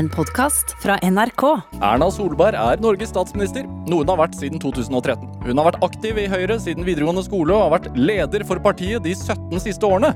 [0.00, 1.42] En podkast fra NRK.
[1.84, 5.26] Erna Solberg er Norges statsminister, noe hun har vært siden 2013.
[5.44, 9.04] Hun har vært aktiv i Høyre siden videregående skole og har vært leder for partiet
[9.04, 10.14] de 17 siste årene.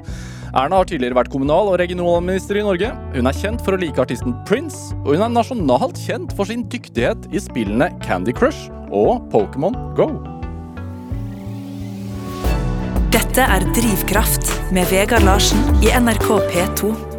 [0.55, 2.95] Erna har tidligere vært kommunal- og regionalminister i Norge.
[3.13, 6.65] Hun er kjent for å like artisten Prince, og hun er nasjonalt kjent for sin
[6.73, 10.15] dyktighet i spillene Candy Crush og Pokémon Go.
[13.13, 17.14] Dette er Drivkraft med Vegard Larsen i NRK P2.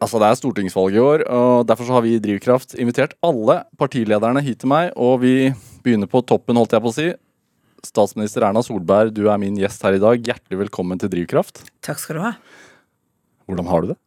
[0.00, 3.64] Altså, Det er stortingsvalg i år, og derfor så har vi i Drivkraft invitert alle
[3.76, 5.52] partilederne hit til meg, og vi
[5.84, 7.08] begynner på toppen, holdt jeg på å si.
[7.84, 10.20] Statsminister Erna Solberg, du er min gjest her i dag.
[10.24, 11.66] Hjertelig velkommen til Drivkraft.
[11.84, 12.32] Takk skal du ha.
[13.48, 13.98] Hvordan har du det?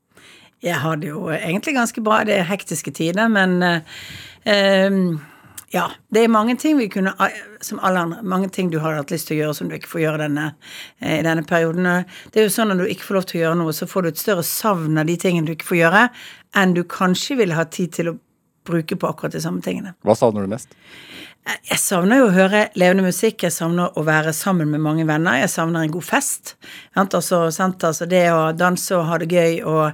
[0.63, 2.21] Jeg har det jo egentlig ganske bra.
[2.25, 3.95] Det er hektiske tider, men eh,
[4.49, 4.99] eh,
[5.73, 5.87] ja.
[6.13, 7.15] Det er mange ting vi kunne
[7.61, 8.23] Som alle andre.
[8.23, 10.51] Mange ting du har hatt lyst til å gjøre som du ikke får gjøre denne,
[11.01, 12.05] eh, i denne perioden.
[12.31, 14.01] Det er jo sånn Når du ikke får lov til å gjøre noe, så får
[14.03, 16.03] du et større savn av de tingene du ikke får gjøre,
[16.61, 18.17] enn du kanskje ville ha tid til å
[18.63, 19.95] bruke på akkurat de samme tingene.
[20.05, 20.75] Hva savner du mest?
[21.43, 25.41] Jeg savner jo å høre levende musikk, jeg savner å være sammen med mange venner,
[25.41, 26.53] jeg savner en god fest.
[26.95, 29.57] Altså, altså det å danse og ha det gøy.
[29.67, 29.91] Og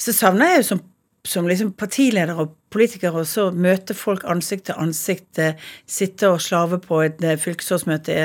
[0.00, 0.80] så savner jeg jo som,
[1.26, 5.40] som liksom partileder og politiker å møte folk ansikt til ansikt,
[5.88, 8.18] sitte og slave på et fylkesårsmøte.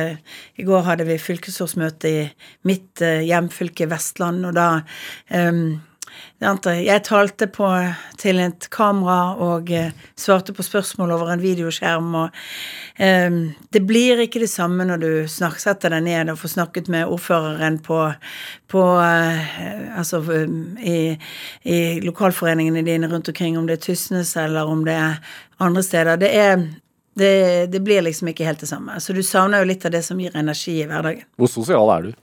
[0.59, 2.27] I går hadde vi fylkesårsmøte i
[2.69, 4.67] mitt hjemfylke Vestland, og da
[5.33, 5.79] um,
[6.43, 7.67] jeg talte på,
[8.19, 12.15] til et kamera og eh, svarte på spørsmål over en videoskjerm.
[12.15, 12.29] og
[12.97, 13.29] eh,
[13.71, 17.07] Det blir ikke det samme når du snak, setter deg ned og får snakket med
[17.07, 18.11] ordføreren på,
[18.67, 20.19] på eh, Altså
[20.79, 21.17] i,
[21.63, 25.19] i, lokalforeningene dine rundt omkring, om det er Tysnes eller om det er
[25.59, 26.17] andre steder.
[26.17, 26.67] Det er
[27.15, 28.99] det, det blir liksom ikke helt det samme.
[28.99, 31.27] Så du savner jo litt av det som gir energi i hverdagen.
[31.37, 32.13] Hvor sosial er du?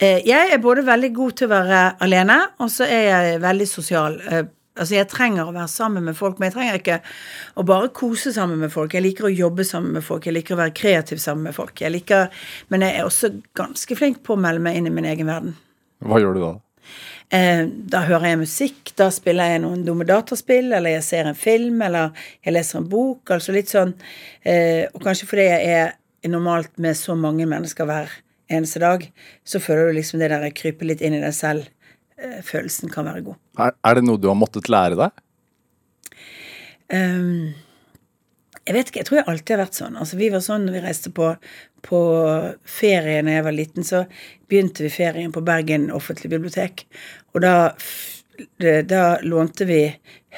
[0.00, 3.66] Eh, jeg er både veldig god til å være alene, og så er jeg veldig
[3.68, 4.14] sosial.
[4.24, 4.46] Eh,
[4.78, 6.96] altså, jeg trenger å være sammen med folk, men jeg trenger ikke
[7.60, 8.96] å bare kose sammen med folk.
[8.96, 11.82] Jeg liker å jobbe sammen med folk, jeg liker å være kreativ sammen med folk.
[11.84, 12.32] Jeg liker,
[12.72, 13.28] men jeg er også
[13.60, 15.52] ganske flink på å melde meg inn i min egen verden.
[16.00, 16.54] Hva gjør du da?
[17.36, 21.38] Eh, da hører jeg musikk, da spiller jeg noen dumme dataspill, eller jeg ser en
[21.38, 23.92] film, eller jeg leser en bok, altså litt sånn
[24.48, 28.08] Og kanskje fordi jeg er normalt med så mange mennesker hver
[28.50, 29.06] eneste dag,
[29.46, 31.70] så føler du liksom det der krype litt inn i deg selv.
[32.20, 33.40] Eh, følelsen kan være god.
[33.62, 35.26] Er, er det noe du har måttet lære deg?
[36.90, 37.52] Um,
[38.66, 39.98] jeg vet ikke, jeg tror jeg alltid har vært sånn.
[39.98, 41.30] Altså Vi var sånn når vi reiste på,
[41.86, 42.00] på
[42.68, 44.04] ferie da jeg var liten, så
[44.50, 46.84] begynte vi ferien på Bergen offentlige bibliotek.
[47.34, 47.54] Og da,
[48.90, 49.80] da lånte vi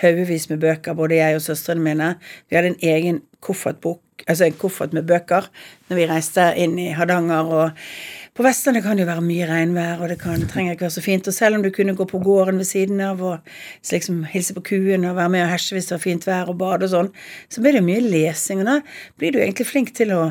[0.02, 2.14] haugevis med bøker, både jeg og søstrene mine.
[2.48, 5.48] Vi hadde en egen koffertbok altså en koffert med bøker
[5.88, 7.48] når vi reiste inn i Hardanger.
[7.52, 10.96] og På Vestlandet kan det jo være mye regnvær, og det kan, trenger ikke være
[10.96, 11.28] så fint.
[11.28, 13.52] Og selv om du kunne gå på gården ved siden av og
[13.90, 16.58] liksom hilse på kuene og være med og hesje hvis det var fint vær og
[16.62, 17.12] bade og sånn,
[17.52, 18.64] så blir det mye lesing.
[18.64, 18.78] Og da
[19.20, 20.24] blir du egentlig flink til å,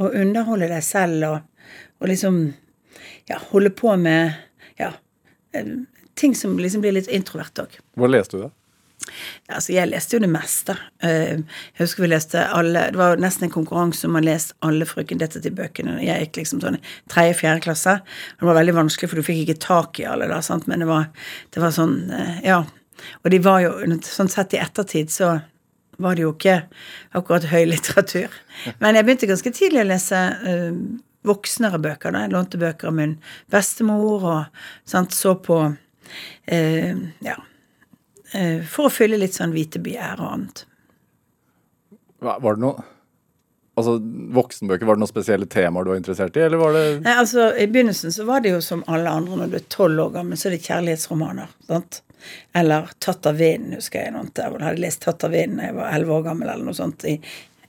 [0.00, 1.38] å underholde deg selv og,
[2.00, 2.42] og, liksom
[3.30, 4.36] ja, holde på med
[4.78, 4.92] ja,
[5.56, 5.74] eh,
[6.16, 7.80] ting som liksom blir litt introvert òg.
[7.96, 8.54] Hva leste du, da?
[9.46, 10.76] Altså, jeg leste jo det meste.
[11.04, 14.86] Eh, jeg husker vi leste alle Det var nesten en konkurranse om å lese alle
[14.88, 15.98] Frøken Detektiv-bøkene.
[16.04, 17.98] Jeg gikk liksom sånn i tredje-fjerde klasse.
[18.40, 20.90] Det var veldig vanskelig, for du fikk ikke tak i alle da, sant, men det
[20.90, 21.08] var,
[21.54, 22.64] det var sånn eh, Ja.
[23.22, 23.74] Og de var jo
[24.06, 25.34] Sånn sett i ettertid så
[26.00, 26.62] var det jo ikke
[27.16, 28.32] akkurat høy litteratur.
[28.80, 30.78] Men jeg begynte ganske tidlig å lese uh,
[31.28, 32.12] voksnere bøker.
[32.12, 33.14] da, Jeg lånte bøker av min
[33.52, 37.55] bestemor og sant, så på uh, Ja Eh,
[38.66, 40.64] for å fylle litt sånn hvite begjær og annet.
[42.24, 42.84] Var det noe
[43.76, 43.98] Altså,
[44.32, 47.50] Voksenbøker, var det noen spesielle temaer du var interessert i, eller var det Nei, altså,
[47.60, 50.38] I begynnelsen så var det jo som alle andre når du er tolv år gammel,
[50.40, 51.50] så er det kjærlighetsromaner.
[51.68, 51.98] sant?
[52.56, 54.14] Eller 'Tatt av vinden', husker jeg.
[54.14, 56.78] Noe, jeg hadde lest 'Tatt av vinden' da jeg var elleve år gammel, eller noe
[56.80, 57.04] sånt.
[57.04, 57.20] i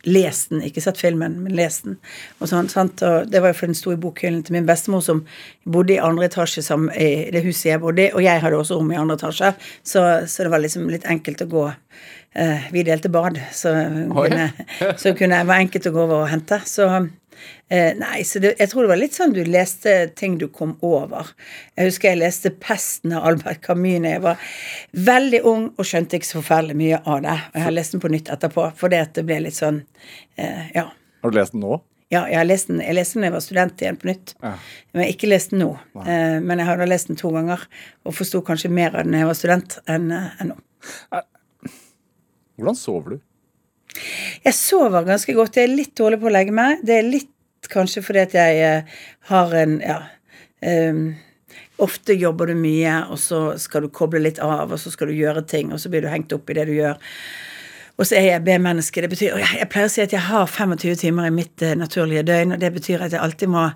[0.07, 1.97] lest den, ikke sett filmen, men lest den.
[2.39, 3.03] Og sånn, sant?
[3.05, 5.23] Og det var jo for den sto i bokhyllen til min bestemor, som
[5.67, 8.79] bodde i andre etasje som, i det huset jeg bodde i, og jeg hadde også
[8.79, 9.53] rom i andre etasje,
[9.83, 11.67] så, så det var liksom litt enkelt å gå.
[12.37, 13.71] Uh, vi delte bad, så,
[14.13, 14.51] kunne,
[15.01, 16.59] så kunne det var enkelt å gå over og hente.
[16.69, 16.85] Så
[17.67, 20.75] Eh, nei, så det, jeg tror det var litt sånn du leste ting du kom
[20.85, 21.33] over.
[21.75, 24.47] Jeg husker jeg leste 'Pesten' av Albert Camus da jeg var
[24.93, 27.37] veldig ung og skjønte ikke så forferdelig mye av det.
[27.51, 29.83] Og jeg har lest den på nytt etterpå, fordi at det ble litt sånn
[30.37, 30.89] eh, Ja.
[31.23, 31.81] Har du lest den nå?
[32.07, 34.31] Ja, jeg, har lest den, jeg leste den da jeg var student igjen på nytt.
[34.39, 34.53] Ja.
[34.93, 35.73] Men jeg har ikke lest den nå.
[36.05, 37.65] Eh, men jeg har da lest den to ganger,
[38.07, 40.59] og forsto kanskje mer av den da jeg var student, enn eh, en nå.
[42.57, 43.19] Hvordan sover du?
[44.43, 45.57] Jeg sover ganske godt.
[45.57, 46.83] Jeg er litt dårlig på å legge meg.
[46.85, 47.33] Det er litt
[47.71, 48.99] kanskje fordi at jeg eh,
[49.31, 49.97] har en ja,
[50.61, 51.01] um,
[51.83, 55.17] ofte jobber du mye, og så skal du koble litt av, og så skal du
[55.17, 56.97] gjøre ting, og så blir du hengt opp i det du gjør.
[57.97, 59.01] Og så er jeg B-menneske.
[59.01, 62.25] Det betyr, jeg, pleier å si at jeg har 25 timer i mitt eh, naturlige
[62.27, 63.67] døgn, og det betyr at jeg alltid må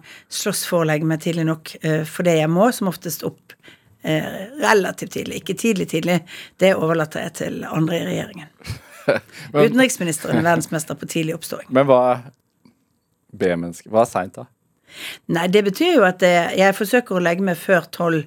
[0.42, 3.58] slåss for å legge meg tidlig nok eh, for det jeg må, som oftest opp
[4.02, 5.44] relativt tidlig.
[5.44, 6.16] Ikke tidlig tidlig,
[6.58, 8.50] det overlater jeg til andre i regjeringen.
[9.54, 11.68] Men, Utenriksministeren er verdensmester på tidlig oppståing.
[11.70, 12.24] men hva er
[13.32, 13.90] B-menneske?
[13.92, 14.48] Hva er seint, da?
[15.32, 18.26] Nei, det betyr jo at eh, jeg forsøker å legge meg før tolv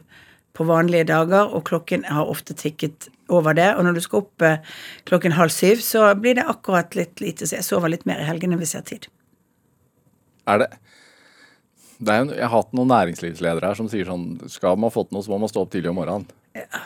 [0.55, 3.73] på vanlige dager, og klokken har ofte tikket over det.
[3.75, 4.63] Og når du skal opp eh,
[5.09, 8.29] klokken halv syv, så blir det akkurat litt lite, så jeg sover litt mer i
[8.29, 9.09] helgene hvis jeg har tid.
[10.49, 10.71] Er det
[12.05, 15.17] det jo, Jeg har hatt noen næringslivsledere her som sier sånn Skal man få til
[15.17, 16.27] noe, så må man stå opp tidlig om morgenen.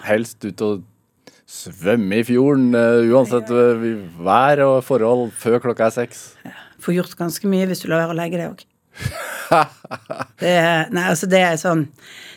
[0.05, 0.84] Helst ut og
[1.49, 3.85] svømme i fjorden, eh, uansett eh,
[4.21, 6.25] vær og forhold, før klokka er seks.
[6.85, 8.65] Får gjort ganske mye hvis du lar være å legge deg òg.
[10.43, 10.55] Det,
[10.93, 11.85] nei, altså det er sånn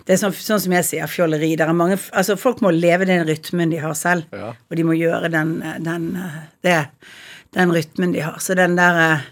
[0.05, 1.49] Det er sånn, sånn som jeg sier, fjolleri.
[1.59, 4.53] Er mange, altså folk må leve den rytmen de har selv, Ja.
[4.55, 5.51] og de må gjøre den,
[5.83, 6.05] den,
[6.63, 6.77] det,
[7.57, 8.37] den rytmen de har.
[8.39, 9.25] Så den der eh,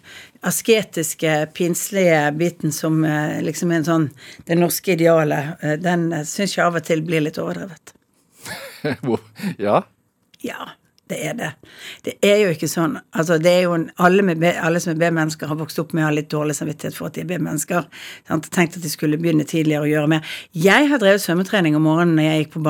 [0.50, 3.00] asketiske, pinslige biten som
[3.46, 4.10] liksom er en sånn
[4.50, 7.96] det norske idealet, den syns jeg av og til blir litt overdrevet.
[9.66, 9.84] Ja.
[10.40, 10.70] Ja,
[11.10, 11.48] det er det.
[12.06, 15.00] Det er jo ikke sånn altså det er jo en, alle, med alle som er
[15.02, 17.88] B-mennesker, har vokst opp med å ha litt dårlig samvittighet for at de er B-mennesker.
[18.30, 20.36] Tenkt at de skulle begynne tidligere og gjøre mer.
[20.54, 22.64] Jeg har drevet svømmetrening om morgenen når jeg gikk på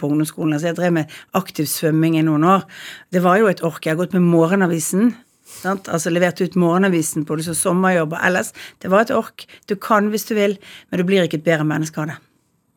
[0.00, 0.56] på ungdomsskolen.
[0.56, 2.66] altså Jeg drev med aktiv svømming i noen år.
[3.12, 3.84] Det var jo et ork.
[3.84, 5.14] Jeg har gått med Morgenavisen.
[5.44, 5.88] Sant?
[5.92, 8.54] Altså levert ut Morgenavisen på det som sommerjobb og ellers.
[8.82, 9.44] Det var et ork.
[9.68, 10.56] Du kan hvis du vil,
[10.90, 12.22] men du blir ikke et bedre menneske av det.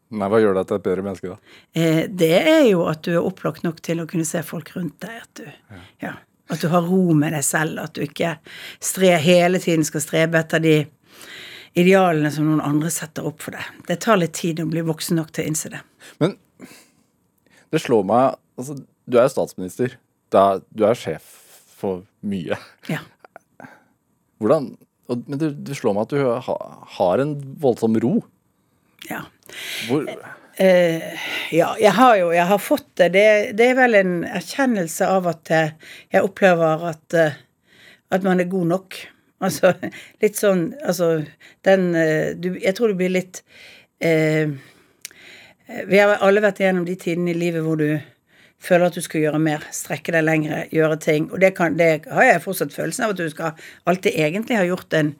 [0.08, 1.58] Nei, hva gjør deg til et bedre menneske, da?
[1.76, 5.02] Eh, det er jo at du er opplagt nok til å kunne se folk rundt
[5.04, 5.18] deg.
[5.20, 6.14] At du, ja.
[6.48, 7.82] at du har ro med deg selv.
[7.84, 8.38] At du ikke
[8.80, 10.78] stre, hele tiden skal strebe etter de
[11.78, 13.84] idealene som noen andre setter opp for deg.
[13.90, 15.84] Det tar litt tid å bli voksen nok til å innse det.
[16.24, 16.38] Men
[17.74, 18.78] det slår meg altså,
[19.08, 20.00] Du er statsminister.
[20.34, 21.28] Da, du er sjef
[21.78, 22.58] for mye.
[22.92, 23.04] Ja.
[24.42, 24.74] Hvordan
[25.08, 26.56] Men det, det slår meg at du ha,
[26.98, 28.18] har en voldsom ro.
[29.10, 29.22] Ja.
[29.88, 30.08] Hvor,
[30.60, 31.02] Eh,
[31.54, 33.12] ja, jeg har jo jeg har fått det.
[33.14, 33.26] det.
[33.58, 35.76] Det er vel en erkjennelse av at eh,
[36.16, 37.36] jeg opplever at, eh,
[38.10, 38.98] at man er god nok.
[39.38, 39.70] Altså
[40.18, 41.20] litt sånn Altså
[41.62, 43.44] den eh, du, Jeg tror du blir litt
[44.02, 44.50] eh,
[45.86, 48.00] Vi har alle vært igjennom de tidene i livet hvor du
[48.60, 51.28] føler at du skal gjøre mer, strekke deg lengre, gjøre ting.
[51.32, 53.52] Og det, kan, det har jeg fortsatt følelsen av at du skal
[53.88, 55.12] alltid egentlig ha gjort en,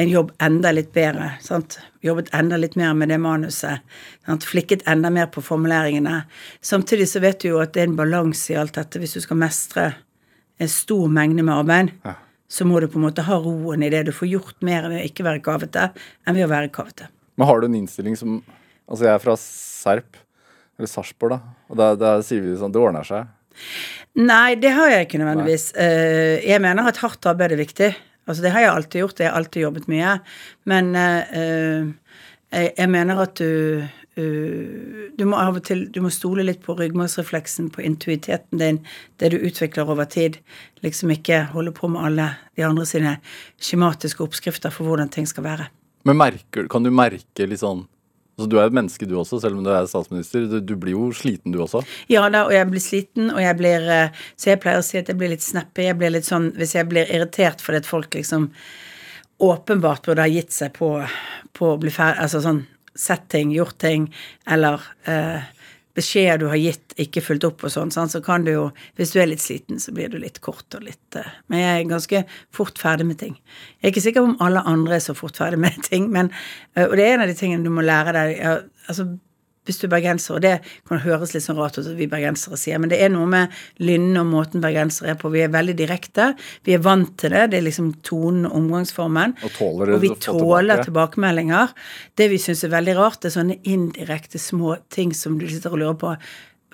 [0.00, 1.34] en jobb enda litt bedre.
[1.44, 1.78] Sant?
[2.06, 3.84] Jobbet enda litt mer med det manuset.
[4.26, 4.46] Sant?
[4.48, 6.22] Flikket enda mer på formuleringene.
[6.64, 9.02] Samtidig så vet du jo at det er en balanse i alt dette.
[9.02, 9.90] Hvis du skal mestre
[10.58, 12.14] en stor mengde med arbeid, Ja.
[12.48, 14.06] så må du på en måte ha roen i det.
[14.08, 15.90] Du får gjort mer ved å ikke være kavete
[16.26, 17.08] enn ved å være kavete.
[17.36, 18.42] men har du en innstilling som
[18.88, 20.16] Altså, jeg er fra Serp,
[20.78, 21.56] eller Sarpsborg, da.
[21.68, 23.26] Og da, da sier vi sånn Det ordner seg.
[24.18, 25.70] Nei, det har jeg ikke nødvendigvis.
[25.76, 27.92] Uh, jeg mener at hardt arbeid er viktig.
[28.28, 29.22] Altså, det har jeg alltid gjort.
[29.22, 30.18] Jeg har alltid jobbet mye.
[30.68, 31.86] Men eh, eh,
[32.52, 33.80] jeg, jeg mener at du
[34.18, 38.80] uh, du må av og til du må stole litt på ryggmargsrefleksen, på intuiteten din,
[39.22, 40.40] det du utvikler over tid.
[40.84, 42.28] Liksom ikke holde på med alle
[42.58, 43.16] de andre sine
[43.62, 45.70] skjematiske oppskrifter for hvordan ting skal være.
[46.04, 47.86] Men merker, kan du merke litt sånn
[48.38, 50.46] altså, Du er et menneske, du også, selv om du er statsminister.
[50.48, 51.82] Du, du blir jo sliten, du også.
[52.08, 55.00] Ja da, og jeg blir sliten, og jeg blir eh, Så jeg pleier å si
[55.00, 55.88] at jeg blir litt snappy.
[55.90, 58.50] Jeg blir litt sånn Hvis jeg blir irritert fordi at folk liksom
[59.38, 60.88] åpenbart burde ha gitt seg på,
[61.54, 62.64] på å bli ferdig Altså sånn
[62.98, 64.08] sett ting, gjort ting,
[64.50, 65.44] eller eh,
[65.98, 68.64] beskjeder du har gitt, ikke fulgt opp og sånn, så kan du jo
[68.98, 71.74] Hvis du er litt sliten, så blir du litt kort og litt eh, Men jeg
[71.74, 72.24] er ganske
[72.54, 73.38] fort ferdig med ting.
[73.78, 76.32] Jeg er ikke sikker på om alle andre er så fort ferdig med ting, men
[76.74, 78.44] eh, Og det er en av de tingene du må lære deg.
[78.88, 79.10] Altså
[79.68, 80.54] hvis du er bergenser, og det
[80.88, 83.54] kan høres litt sånn rart ut at vi bergensere sier, men det er noe med
[83.84, 85.30] lynnet og måten bergensere er på.
[85.34, 86.30] Vi er veldig direkte.
[86.66, 87.50] Vi er vant til det.
[87.52, 89.36] Det er liksom tonen og omgangsformen.
[89.44, 90.88] Og tåler Og vi tåler tilbake.
[90.88, 91.74] tilbakemeldinger.
[92.18, 95.76] Det vi syns er veldig rart, det er sånne indirekte små ting som du sitter
[95.76, 96.14] og lurer på.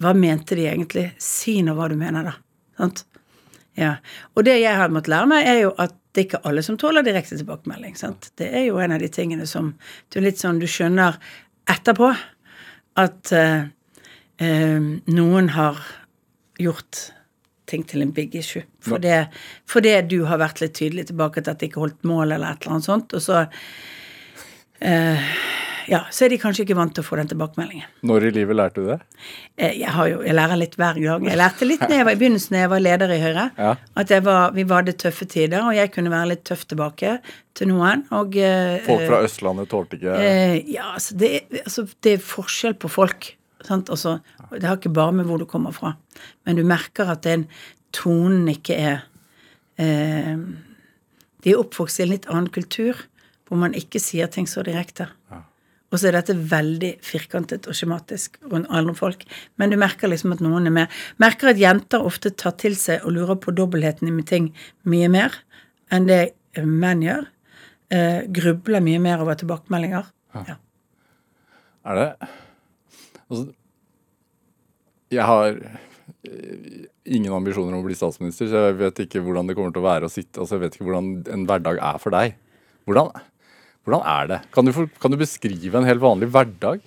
[0.03, 1.11] Hva mente de egentlig?
[1.23, 2.39] Si nå hva du mener, da.
[2.79, 3.05] Sant?
[3.79, 3.97] Ja.
[4.35, 6.77] Og det jeg har måttet lære meg, er jo at det er ikke alle som
[6.79, 7.97] tåler direkte tilbakemelding.
[7.99, 8.31] Sant?
[8.39, 9.73] Det er jo en av de tingene som
[10.15, 11.19] du litt sånn Du skjønner
[11.71, 12.13] etterpå
[13.01, 13.67] at eh,
[14.39, 15.81] eh, noen har
[16.61, 17.09] gjort
[17.71, 18.63] ting til en big issue.
[18.85, 19.25] Fordi,
[19.71, 22.65] fordi du har vært litt tydelig tilbake til at det ikke holdt mål, eller et
[22.65, 23.15] eller annet sånt.
[23.17, 23.45] Og så
[24.85, 25.31] eh,
[25.91, 27.91] ja, så er de kanskje ikke vant til å få den tilbakemeldingen.
[28.07, 28.99] Når i livet lærte du det?
[29.57, 31.29] Eh, Jeg, har jo, jeg lærer litt hver gang.
[31.29, 33.47] Jeg lærte litt når jeg var i begynnelsen da jeg var leder i Høyre.
[33.59, 33.71] Ja.
[34.03, 37.19] At var, vi var det tøffe tider, og jeg kunne være litt tøff tilbake
[37.55, 38.05] til noen.
[38.15, 41.33] Og, eh, Folk fra Østlandet tålte ikke Eh, ja, altså det,
[41.65, 43.35] altså det er forskjell på folk.
[43.65, 43.89] Sant?
[43.91, 44.19] Altså,
[44.53, 45.95] det har ikke bare med hvor du kommer fra.
[46.45, 47.47] Men du merker at den
[47.95, 49.03] tonen ikke er
[49.81, 50.37] eh,
[51.45, 52.97] De er oppvokst i en litt annen kultur,
[53.45, 55.11] hvor man ikke sier ting så direkte.
[55.95, 59.23] Og så er dette veldig firkantet og skjematisk rundt andre folk.
[59.63, 60.97] Men du merker liksom at noen er med.
[61.23, 64.51] Merker at jenter ofte tar til seg og lurer på dobbeltheten i ting
[64.91, 65.39] mye mer
[65.95, 67.29] enn det menn gjør.
[67.95, 70.11] Eh, grubler mye mer over tilbakemeldinger.
[70.35, 70.59] Ja.
[71.85, 72.09] Er det
[73.25, 73.53] Altså
[75.13, 79.55] Jeg har eh, ingen ambisjoner om å bli statsminister, så jeg vet ikke hvordan det
[79.55, 82.17] kommer til å være å sitte Altså jeg vet ikke hvordan en hverdag er for
[82.17, 82.35] deg.
[82.89, 83.13] Hvordan,
[83.85, 84.41] hvordan er det?
[84.55, 86.83] Kan du, kan du beskrive en helt vanlig hverdag?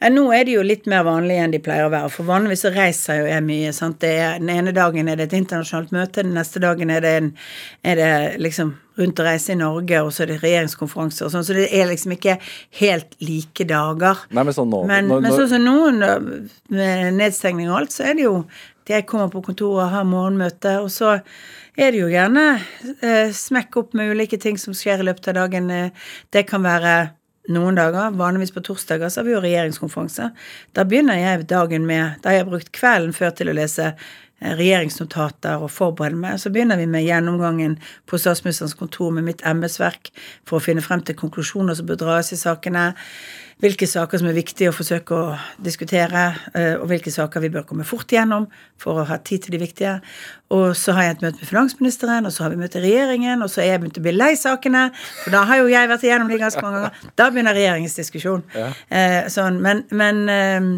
[0.00, 2.64] Ja, nå er det jo litt mer vanlig enn de pleier å være, for vanligvis
[2.66, 3.72] så reiser jo jeg mye.
[3.76, 3.98] sant?
[4.02, 7.12] Det er, den ene dagen er det et internasjonalt møte, den neste dagen er det,
[7.20, 7.30] en,
[7.82, 8.12] er det
[8.44, 11.68] liksom rundt å reise i Norge, og så er det regjeringskonferanser og sånn, så det
[11.76, 12.36] er liksom ikke
[12.82, 14.26] helt like dager.
[14.36, 16.04] Nei, men sånn nå Men, nå, men sånn som noen,
[16.72, 18.42] med nedstengning og alt, så er det jo
[18.90, 21.20] Jeg kommer på kontoret, og har morgenmøte, og så
[21.78, 22.46] er det jo gjerne
[23.06, 25.70] eh, smekk opp med ulike ting som skjer i løpet av dagen.
[25.70, 26.94] Eh, Det kan være
[27.54, 30.30] noen dager, vanligvis på torsdager, så har vi jo regjeringskonferanse.
[30.74, 34.54] Da begynner jeg dagen med Da har jeg brukt kvelden før til å lese eh,
[34.58, 36.40] regjeringsnotater og forberede meg.
[36.42, 37.78] Så begynner vi med gjennomgangen
[38.10, 40.10] på statsministerens kontor med mitt embetsverk
[40.48, 42.90] for å finne frem til konklusjoner som bør dras i sakene.
[43.60, 45.24] Hvilke saker som er viktige å forsøke å
[45.60, 46.22] diskutere,
[46.54, 48.46] eh, og hvilke saker vi bør komme fort gjennom
[48.80, 49.98] for å ha tid til de viktige.
[50.50, 53.44] Og så har jeg et møte med finansministeren, og så har vi møte i regjeringen,
[53.44, 54.86] og så er jeg begynt å bli lei sakene,
[55.22, 57.12] for da har jo jeg vært igjennom de ganske mange ganger.
[57.20, 58.46] Da begynner regjeringens diskusjon.
[58.56, 60.70] Eh, sånn, men, men eh,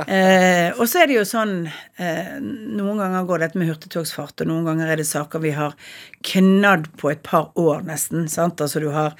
[0.00, 1.54] eh, Og så er det jo sånn
[1.98, 5.74] Noen ganger går dette med hurtigtogsfart, og noen ganger er det saker vi har
[6.24, 8.28] knadd på et par år, nesten.
[8.30, 8.60] sant?
[8.62, 9.16] Altså du har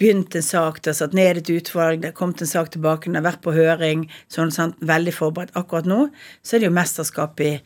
[0.00, 3.08] begynt en sak, det har satt ned et utvalg, det har kommet en sak tilbake,
[3.08, 5.56] den har vært på høring, sånn sånn, veldig forberedt.
[5.58, 6.06] Akkurat nå
[6.42, 7.58] så er det jo mesterskap i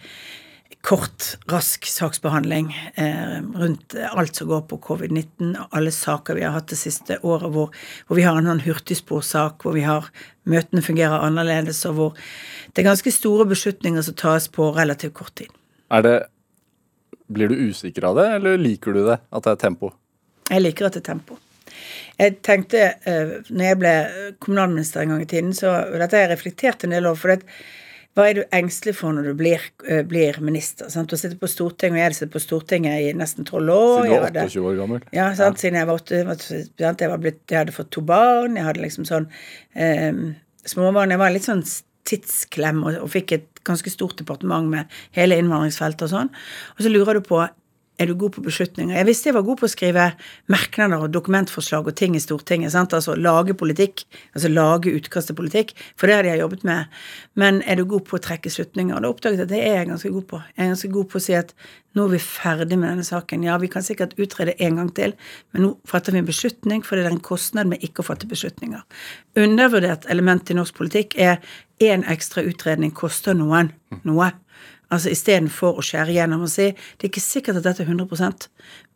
[0.84, 2.68] kort, rask saksbehandling
[3.00, 7.16] eh, rundt alt som går på covid-19, og alle saker vi har hatt det siste
[7.24, 7.70] året hvor,
[8.04, 10.10] hvor vi har en sånn hurtigsporsak, hvor vi har
[10.50, 12.20] møtene fungerer annerledes, og hvor
[12.74, 15.52] det er ganske store beslutninger som tas på relativt kort tid.
[15.90, 16.16] er det
[17.32, 19.16] Blir du usikker av det, eller liker du det?
[19.32, 19.94] At det er tempo?
[20.50, 21.38] Jeg liker at det er tempo.
[22.20, 23.94] Jeg tenkte, eh, når jeg ble
[24.44, 27.18] kommunalminister en gang i tiden, så dette har jeg reflektert en del over.
[27.18, 27.42] for det,
[28.14, 30.88] hva er du engstelig for når du blir, eh, blir minister?
[30.88, 31.10] Sant?
[31.10, 34.04] Du sitter på Stortinget, og jeg har sittet på Stortinget i nesten tolv år.
[34.04, 35.08] Siden du var 28 år gammel?
[35.12, 35.58] Ja, sant?
[35.58, 36.22] siden jeg var åtte.
[36.78, 37.00] sant?
[37.00, 39.26] Jeg, var blitt, jeg hadde fått to barn, jeg hadde liksom sånn
[39.74, 40.12] eh,
[40.64, 41.10] småbarn.
[41.10, 41.64] Jeg var litt sånn
[42.06, 46.30] tidsklem og, og fikk et ganske stort departement med hele innvandringsfeltet og sånn.
[46.76, 47.42] Og så lurer du på
[47.98, 48.96] er du god på beslutninger?
[48.96, 50.08] Jeg visste jeg var god på å skrive
[50.50, 52.72] merknader og dokumentforslag og ting i Stortinget.
[52.74, 52.94] sant?
[52.96, 56.90] Altså lage politikk, altså lage utkast til politikk, for det hadde jeg jobbet med.
[57.38, 58.96] Men er du god på å trekke slutninger?
[58.96, 60.42] Og da oppdaget jeg at det er jeg ganske god på.
[60.56, 61.54] Jeg er ganske god på å si at
[61.94, 63.46] nå er vi ferdig med denne saken.
[63.46, 65.14] Ja, vi kan sikkert utrede en gang til,
[65.54, 68.26] men nå fatter vi en beslutning, for det er en kostnad med ikke å fatte
[68.30, 68.82] beslutninger.
[69.38, 71.38] Undervurdert element i norsk politikk er
[71.82, 73.70] én ekstra utredning koster noen
[74.02, 74.32] noe.
[74.94, 78.48] Altså Istedenfor å skjære gjennom og si det er ikke sikkert at dette er 100%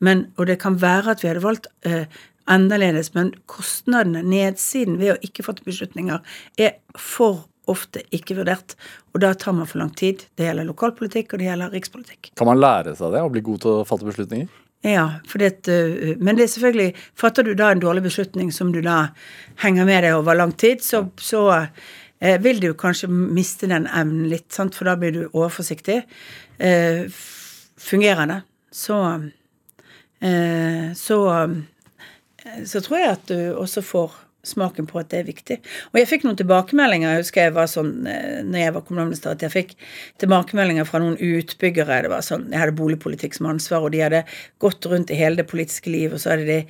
[0.04, 2.06] men, og det kan være at vi hadde valgt eh,
[2.48, 6.22] annerledes, men kostnadene, nedsiden ved å ikke fatte beslutninger,
[6.60, 8.76] er for ofte ikke vurdert.
[9.12, 10.24] Og da tar man for lang tid.
[10.38, 12.32] Det gjelder lokalpolitikk, og det gjelder rikspolitikk.
[12.40, 14.48] Kan man lære seg det, å bli god til å fatte beslutninger?
[14.86, 18.70] Ja, for det, øh, men det er selvfølgelig Fatter du da en dårlig beslutning som
[18.70, 19.08] du da
[19.58, 21.88] henger med deg over lang tid, så, så eh,
[22.18, 24.74] vil du kanskje miste den evnen litt, sant?
[24.74, 26.00] for da blir du overforsiktig.
[26.58, 27.04] Eh,
[27.78, 28.40] fungerer det,
[28.74, 28.96] så
[30.20, 35.26] eh, så eh, så tror jeg at du også får smaken på at det er
[35.26, 35.56] viktig.
[35.90, 39.34] Og jeg fikk noen tilbakemeldinger, jeg husker jeg var sånn eh, når jeg var kommunalminister,
[39.34, 39.74] at jeg fikk
[40.22, 42.02] tilbakemeldinger fra noen utbyggere.
[42.04, 44.22] Det var sånn, Jeg hadde boligpolitikk som ansvar, og de hadde
[44.62, 46.60] gått rundt i hele det politiske liv, og så hadde de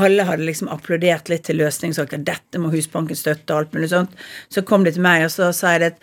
[0.00, 3.76] Alle hadde liksom applaudert litt til løsning, sagt at dette må Husbanken støtte, og alt
[3.76, 4.16] mulig sånt.
[4.48, 5.94] Så kom de til meg, og så sa jeg det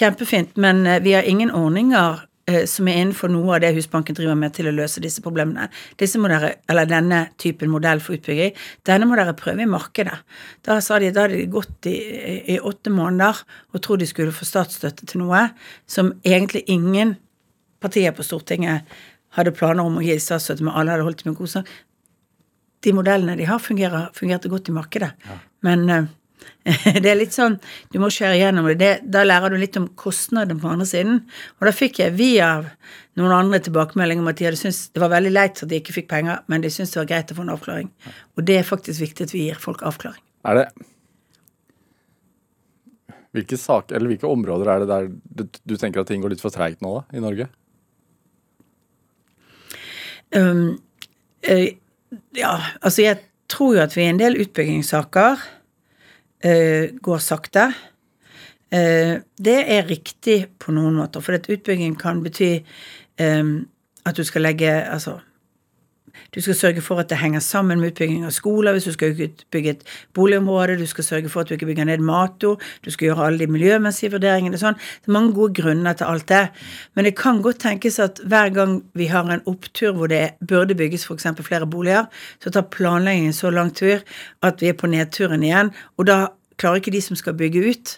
[0.00, 2.24] kjempefint, men eh, vi har ingen ordninger
[2.66, 5.68] som er innenfor noe av det Husbanken driver med til å løse disse problemene.
[6.00, 8.56] Disse må dere, eller Denne typen modell for utbygging,
[8.88, 10.16] denne må dere prøve i markedet.
[10.66, 11.96] Da sa de, da hadde de gått i,
[12.54, 13.42] i åtte måneder
[13.74, 15.46] og trodde de skulle få statsstøtte til noe
[15.90, 17.16] som egentlig ingen
[17.80, 18.88] partier på Stortinget
[19.36, 21.74] hadde planer om å gi statsstøtte, men alle hadde holdt det med god sak.
[22.80, 25.12] De modellene de har, fungerer, fungerte godt i markedet.
[25.66, 26.08] Men eh,
[27.02, 27.56] Det er litt sånn,
[27.92, 28.76] Du må skjære igjennom det.
[28.80, 28.92] det.
[29.08, 31.22] Da lærer du litt om kostnaden på andre siden.
[31.58, 32.50] Og da fikk jeg via
[33.18, 35.96] noen andre tilbakemeldinger om at de hadde syntes det var veldig leit at de ikke
[35.96, 37.90] fikk penger, men de syntes det var greit å få en avklaring.
[38.36, 40.22] Og det er faktisk viktig at vi gir folk avklaring.
[40.48, 40.70] Er det
[43.30, 45.04] Hvilke saker, eller hvilke områder er det der
[45.62, 47.44] du, tenker at ting går litt for treigt nå, da, i Norge?
[50.34, 50.80] Um,
[51.46, 51.76] eh,
[52.34, 53.20] ja, altså jeg
[53.50, 55.44] tror jo at vi i en del utbyggingssaker
[56.40, 57.66] går sakte.
[58.70, 62.52] Eh, det er riktig på noen måter, for utbygging kan bety
[63.18, 63.50] eh,
[64.06, 65.18] at du skal legge Altså
[66.34, 69.14] du skal sørge for at det henger sammen med utbygging av skoler hvis du skal
[69.52, 69.84] bygge et
[70.16, 70.78] boligområde.
[70.80, 72.62] Du skal sørge for at du ikke bygger ned matjord.
[72.84, 74.60] Du skal gjøre alle de miljømessige vurderingene.
[74.60, 74.78] Sånn.
[74.78, 76.42] Det er mange gode grunner til alt det.
[76.94, 80.76] Men det kan godt tenkes at hver gang vi har en opptur hvor det burde
[80.78, 81.30] bygges f.eks.
[81.46, 82.10] flere boliger,
[82.42, 84.04] så tar planleggingen så lang tur
[84.42, 85.74] at vi er på nedturen igjen.
[85.98, 86.26] Og da
[86.60, 87.94] klarer ikke de som skal bygge ut,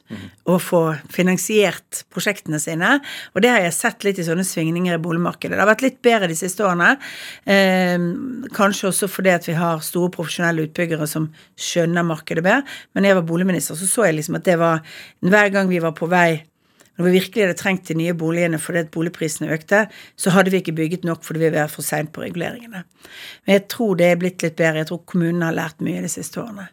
[0.49, 2.95] å få finansiert prosjektene sine.
[3.35, 5.57] Og det har jeg sett litt i sånne svingninger i boligmarkedet.
[5.57, 6.95] Det har vært litt bedre de siste årene.
[7.45, 7.99] Eh,
[8.54, 11.28] kanskje også fordi at vi har store profesjonelle utbyggere som
[11.59, 12.62] skjønner markedet bedre.
[12.95, 14.81] Men jeg var boligminister, så så jeg liksom at det var
[15.23, 16.42] Hver gang vi var på vei
[16.99, 19.87] når vi virkelig hadde trengt de nye boligene fordi at boligprisene økte,
[20.20, 22.82] så hadde vi ikke bygget nok fordi vi var for seint på reguleringene.
[23.44, 24.82] Men jeg tror det er blitt litt bedre.
[24.82, 26.68] Jeg tror kommunene har lært mye de siste årene.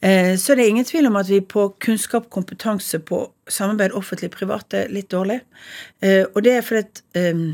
[0.00, 3.96] Eh, så det er ingen tvil om at vi på kunnskap og kompetanse på samarbeid
[3.98, 5.40] offentlig-privat er litt dårlig.
[6.04, 7.48] Eh, og det er fordi at ehm,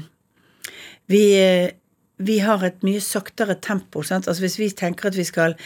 [1.08, 1.72] vi, eh,
[2.20, 4.04] vi har et mye saktere tempo.
[4.04, 4.28] Sant?
[4.28, 5.56] Altså Hvis vi tenker at vi skal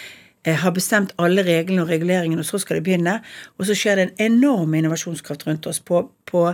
[0.47, 3.19] har bestemt alle reglene og reguleringene, og så skal det begynne.
[3.59, 6.45] Og så skjer det en enorm innovasjonskraft rundt oss på, på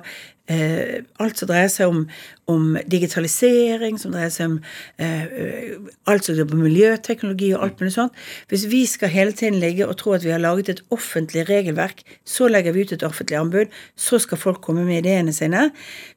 [0.50, 2.02] eh, alt som dreier seg om,
[2.50, 4.58] om, digitalisering, som dreier seg om
[5.00, 5.76] eh,
[6.10, 8.20] alt som dreier på miljøteknologi og alt mulig sånt.
[8.52, 12.04] Hvis vi skal hele tiden ligge og tro at vi har laget et offentlig regelverk,
[12.28, 15.70] så legger vi ut et offentlig anbud, så skal folk komme med ideene sine,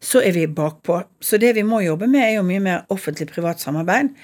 [0.03, 1.01] så er vi bakpå.
[1.21, 4.15] Så det vi må jobbe med, er jo mye mer offentlig-privat samarbeid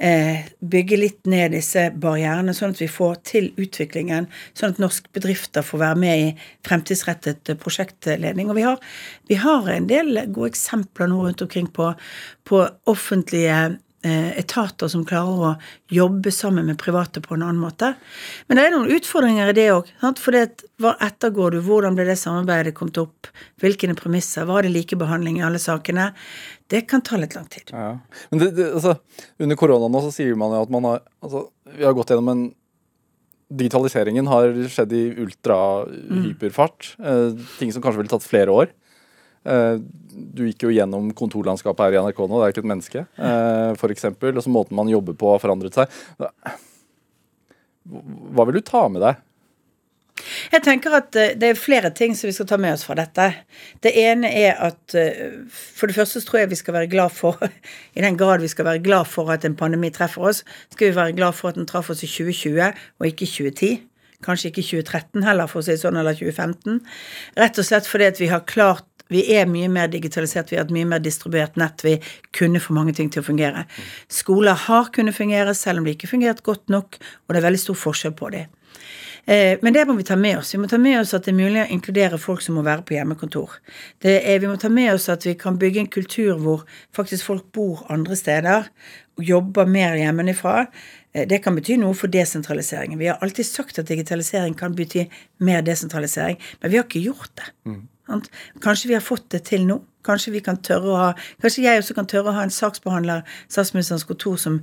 [0.00, 4.28] eh, bygge litt ned disse barrierene, sånn at vi får til utviklingen.
[4.56, 6.30] Sånn at norske bedrifter får være med i
[6.66, 8.50] fremtidsrettet prosjektledning.
[8.50, 8.80] Og vi har,
[9.30, 11.92] vi har en del gode eksempler nå rundt omkring på,
[12.48, 15.48] på offentlige Eh, etater som klarer å
[15.92, 17.90] jobbe sammen med private på en annen måte.
[18.48, 19.90] Men det er noen utfordringer i det òg.
[20.16, 20.38] For
[20.80, 21.58] hva ettergår du?
[21.66, 23.28] Hvordan ble det samarbeidet kommet opp?
[23.60, 24.48] Hvilke premisser?
[24.48, 26.14] Var det likebehandling i alle sakene?
[26.72, 27.74] Det kan ta litt lang tid.
[27.76, 27.98] Ja.
[28.32, 28.96] Men det, det, altså,
[29.36, 32.32] under korona nå så sier man jo at man har altså, Vi har gått gjennom
[32.32, 32.48] en
[33.50, 36.92] Digitaliseringen har skjedd i ultra-hyperfart.
[37.02, 37.06] Mm.
[37.10, 38.70] Eh, ting som kanskje ville tatt flere år.
[39.48, 39.78] Eh,
[40.10, 43.06] du gikk jo gjennom kontorlandskapet her i NRK nå, det er ikke et menneske,
[43.80, 44.10] for f.eks.
[44.10, 45.98] Og så måten man jobber på har forandret seg.
[47.88, 49.26] Hva vil du ta med deg?
[50.52, 52.98] Jeg tenker at eh, det er flere ting som vi skal ta med oss fra
[52.98, 53.30] dette.
[53.80, 54.96] Det ene er at
[55.48, 57.40] for det første så tror jeg vi skal være glad for
[57.96, 60.42] I den grad vi skal være glad for at en pandemi treffer oss,
[60.74, 63.86] skal vi være glad for at den traff oss i 2020 og ikke i 2010.
[64.20, 66.80] Kanskje ikke 2013 heller, for å si sånn, eller 2015.
[67.40, 70.68] Rett og slett fordi at vi har klart vi er mye mer digitalisert, vi har
[70.68, 71.84] et mye mer distribuert nett.
[71.84, 71.96] Vi
[72.36, 73.66] kunne få mange ting til å fungere.
[74.12, 77.62] Skoler har kunnet fungere, selv om de ikke fungert godt nok, og det er veldig
[77.66, 78.56] stor forskjell på dem.
[79.24, 80.54] Eh, men det må vi ta med oss.
[80.54, 82.84] Vi må ta med oss at det er mulig å inkludere folk som må være
[82.86, 83.58] på hjemmekontor.
[84.02, 86.64] Er, vi må ta med oss at vi kan bygge en kultur hvor
[86.96, 88.70] faktisk folk bor andre steder
[89.20, 90.66] og jobber mer hjemmefra.
[91.12, 92.98] Eh, det kan bety noe for desentraliseringen.
[93.00, 95.06] Vi har alltid sagt at digitalisering kan bety
[95.44, 97.50] mer desentralisering, men vi har ikke gjort det.
[97.68, 97.82] Mm.
[98.60, 99.80] Kanskje vi har fått det til nå.
[100.04, 101.08] Kanskje vi kan tørre å ha
[101.42, 103.20] Kanskje jeg også kan tørre å ha en saksbehandler,
[103.52, 104.60] statsministerens kontor, som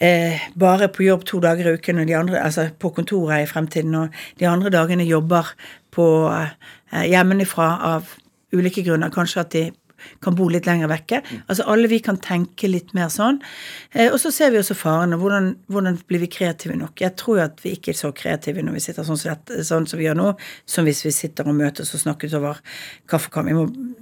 [0.00, 3.44] eh, bare er på jobb to dager i uken, og de andre, altså på kontoret
[3.44, 5.52] i fremtiden, og de andre dagene jobber
[5.92, 8.16] på eh, hjemmefra av
[8.56, 9.12] ulike grunner.
[9.12, 9.66] Kanskje at de
[10.24, 11.20] kan bo litt lenger vekke.
[11.46, 13.40] Altså alle vi kan tenke litt mer sånn.
[13.92, 15.18] Eh, og så ser vi også farene.
[15.20, 17.00] Hvordan, hvordan, blir vi kreative nok?
[17.02, 19.64] Jeg tror jo at vi ikke er så kreative når vi sitter sånn som, dette,
[19.66, 20.30] sånn som vi gjør nå,
[20.68, 22.62] som hvis vi sitter og møtes og snakkes over
[23.10, 23.50] kaffekam.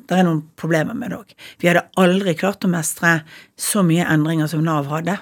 [0.09, 1.37] Det er noen problemer med det òg.
[1.63, 3.21] Vi hadde aldri klart å mestre
[3.59, 5.19] så mye endringer som Nav hadde,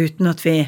[0.00, 0.58] uten at vi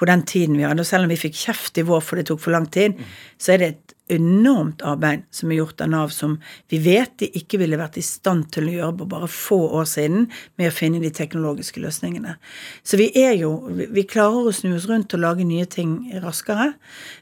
[0.00, 2.28] på den tiden vi hadde, og selv om vi fikk kjeft i vår for det
[2.30, 2.96] tok for lang tid,
[3.40, 6.36] så er det et enormt arbeid som er gjort av Nav, som
[6.70, 9.88] vi vet de ikke ville vært i stand til å gjøre på bare få år
[9.88, 10.26] siden
[10.60, 12.36] med å finne de teknologiske løsningene.
[12.82, 16.72] Så vi er jo Vi klarer å snu oss rundt og lage nye ting raskere.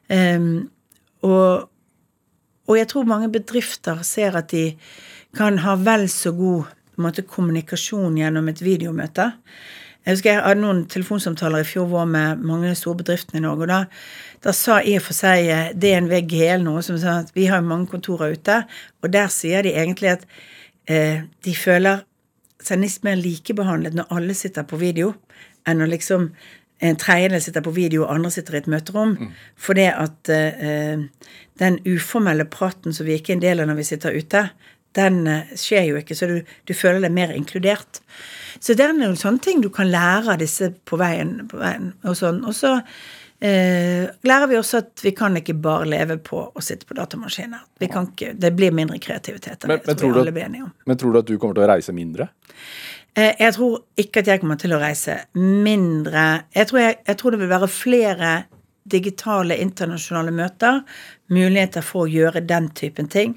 [0.09, 0.69] Um,
[1.27, 1.69] og,
[2.69, 4.73] og, jeg tror mange bedrifter ser at de
[5.37, 6.69] kan ha vel så god
[7.03, 9.33] måte, kommunikasjon gjennom et videomøte.
[10.09, 13.67] Jeg husker jeg hadde noen telefonsamtaler i fjor vår med mange store bedriftene i Norge.
[13.67, 13.81] og da,
[14.41, 17.61] da sa i og for seg eh, DNV GL noe som sa at vi har
[17.61, 18.63] mange kontorer ute,
[19.05, 20.25] og der sier de egentlig at
[20.89, 22.07] eh, de føler
[22.65, 25.13] seg nesten mer likebehandlet når alle sitter på video,
[25.69, 26.31] enn når liksom
[26.89, 29.13] en tredjedel sitter på video og andre sitter i et møterom.
[29.19, 29.37] Mm.
[29.61, 31.05] For det at eh,
[31.61, 34.47] den uformelle praten som vi ikke er en del av når vi sitter ute,
[34.99, 38.03] den eh, skjer jo ikke, så du, du, føler deg mer inkludert.
[38.59, 41.41] Så det er noen sånne ting du kan lære av disse på veien.
[41.51, 42.43] På veien og sånn.
[42.49, 42.75] Og så
[43.41, 47.65] eh, lærer vi også at vi kan ikke bare leve på å sitte på datamaskiner.
[47.79, 49.67] Vi kan ikke, det blir mindre kreativitet.
[49.69, 50.71] Men, men, tror om.
[50.85, 52.31] men tror du at du kommer til å reise mindre?
[53.19, 56.29] Eh, jeg tror ikke at jeg kommer til å reise mindre.
[56.55, 58.37] Jeg tror, jeg, jeg tror, det vil være flere
[58.89, 60.83] digitale internasjonale møter.
[61.35, 63.37] Muligheter for å gjøre den typen ting.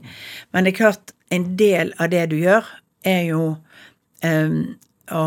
[0.51, 2.67] Men det er klart, en del av det du gjør,
[3.07, 3.43] er jo
[4.23, 4.57] um,
[5.11, 5.23] å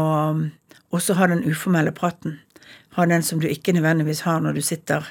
[0.94, 2.38] også ha den uformelle praten.
[2.94, 5.08] Ha den som du ikke nødvendigvis har når du sitter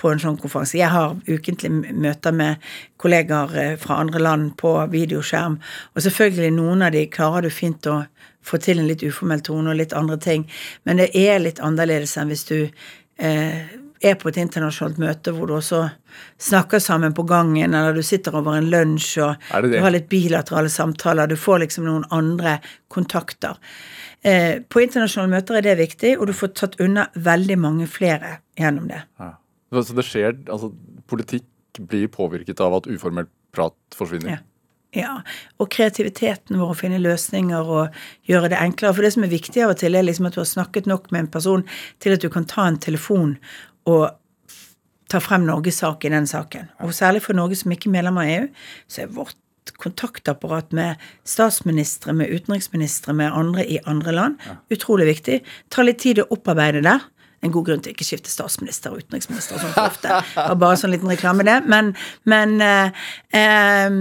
[0.00, 0.78] på en sånn konferanse.
[0.80, 5.58] Jeg har ukentlig møter med kollegaer eh, fra andre land på videoskjerm,
[5.94, 8.00] og selvfølgelig noen av de klarer du fint å
[8.46, 10.46] få til en litt uformell tone og litt andre ting.
[10.88, 15.48] Men det er litt annerledes enn hvis du eh, er på et internasjonalt møte hvor
[15.50, 15.82] du også
[16.40, 19.72] snakker sammen på gangen, eller du sitter over en lunsj og det det?
[19.76, 21.30] du har litt bilaterale samtaler.
[21.30, 22.58] Du får liksom noen andre
[22.92, 23.60] kontakter.
[24.22, 28.38] Eh, på internasjonale møter er det viktig, og du får tatt unna veldig mange flere
[28.58, 29.04] gjennom det.
[29.20, 29.34] Ja.
[29.70, 30.72] Så det skjer Altså,
[31.06, 31.46] politikk
[31.78, 34.38] blir påvirket av at uformell prat forsvinner?
[34.38, 34.44] Ja.
[34.90, 35.20] Ja,
[35.62, 38.96] og kreativiteten vår å finne løsninger og gjøre det enklere.
[38.96, 41.12] For det som er viktig av og til, er liksom at du har snakket nok
[41.14, 41.62] med en person
[42.02, 43.36] til at du kan ta en telefon
[43.90, 44.08] og
[45.10, 46.70] ta frem Norges sak i den saken.
[46.86, 48.50] Og særlig for Norge som ikke er medlem av EU,
[48.90, 49.38] så er vårt
[49.80, 55.40] kontaktapparat med statsministre, med utenriksministre, med andre i andre land utrolig viktig.
[55.70, 56.98] Ta litt tid å opparbeide det
[57.40, 60.18] en god grunn til å ikke skifte statsminister og utenriksminister og sånt ofte.
[60.50, 61.56] Og bare sånn liten reklame, det.
[61.72, 61.94] Men,
[62.28, 64.00] men eh, eh,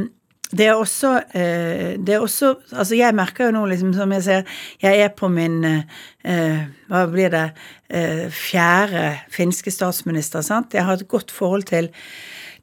[0.52, 4.24] det er også eh, Det er også Altså, jeg merker jo nå, liksom, som jeg
[4.26, 7.46] ser Jeg er på min eh, Hva blir det
[7.90, 10.74] eh, Fjerde finske statsminister, sant?
[10.74, 11.92] Jeg har et godt forhold til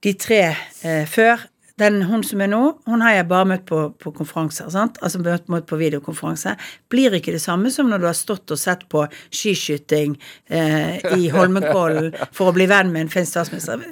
[0.05, 0.40] de tre
[0.85, 1.46] eh, før.
[1.81, 4.68] Den hun som er nå, hun har jeg bare møtt på, på konferanser.
[4.70, 4.99] sant?
[5.03, 6.55] Altså møtt, møtt på videokonferanse.
[6.92, 10.18] Blir ikke det samme som når du har stått og sett på skiskyting
[10.49, 13.83] eh, i Holmenkollen for å bli venn med en finsk statsminister.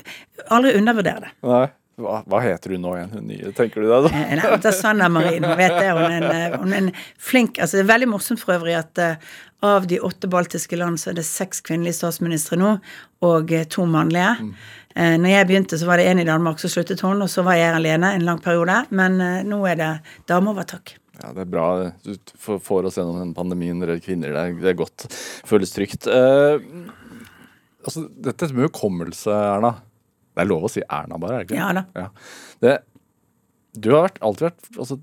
[0.54, 1.34] Aldri undervurder det.
[1.44, 1.66] Nei.
[1.94, 3.50] Hva, hva, heter hun nå igjen, hun nye?
[3.54, 4.10] Tenker du deg da?
[4.18, 5.44] Eh, nei, det er Sanna Marin.
[5.46, 5.90] Hun vet det.
[5.94, 6.88] Hun er, en, eh, hun er en
[7.22, 10.98] flink altså Det er veldig morsomt for øvrig at uh, av de åtte baltiske land
[11.00, 12.72] så er det seks kvinnelige statsministre nå,
[13.24, 14.34] og uh, to mannlige.
[14.42, 14.50] Mm.
[14.90, 17.46] Uh, når jeg begynte, så var det en i Danmark, så sluttet hun, og så
[17.46, 18.82] var jeg alene en lang periode.
[18.90, 19.94] Men nå er det
[20.30, 20.96] dameovertak.
[21.22, 21.70] Ja, det er bra.
[22.02, 24.34] Du får oss gjennom den pandemien, dere kvinner.
[24.34, 25.06] Det er, det er godt.
[25.46, 26.10] Føles trygt.
[26.10, 29.76] altså, dette med hukommelse, Erna.
[30.34, 31.38] Det er lov å si Erna, bare?
[31.38, 31.60] er det ikke?
[31.60, 31.84] Ja da.
[31.94, 32.08] Ja.
[32.64, 32.76] Det,
[33.78, 34.98] du har vært, alltid vært altså,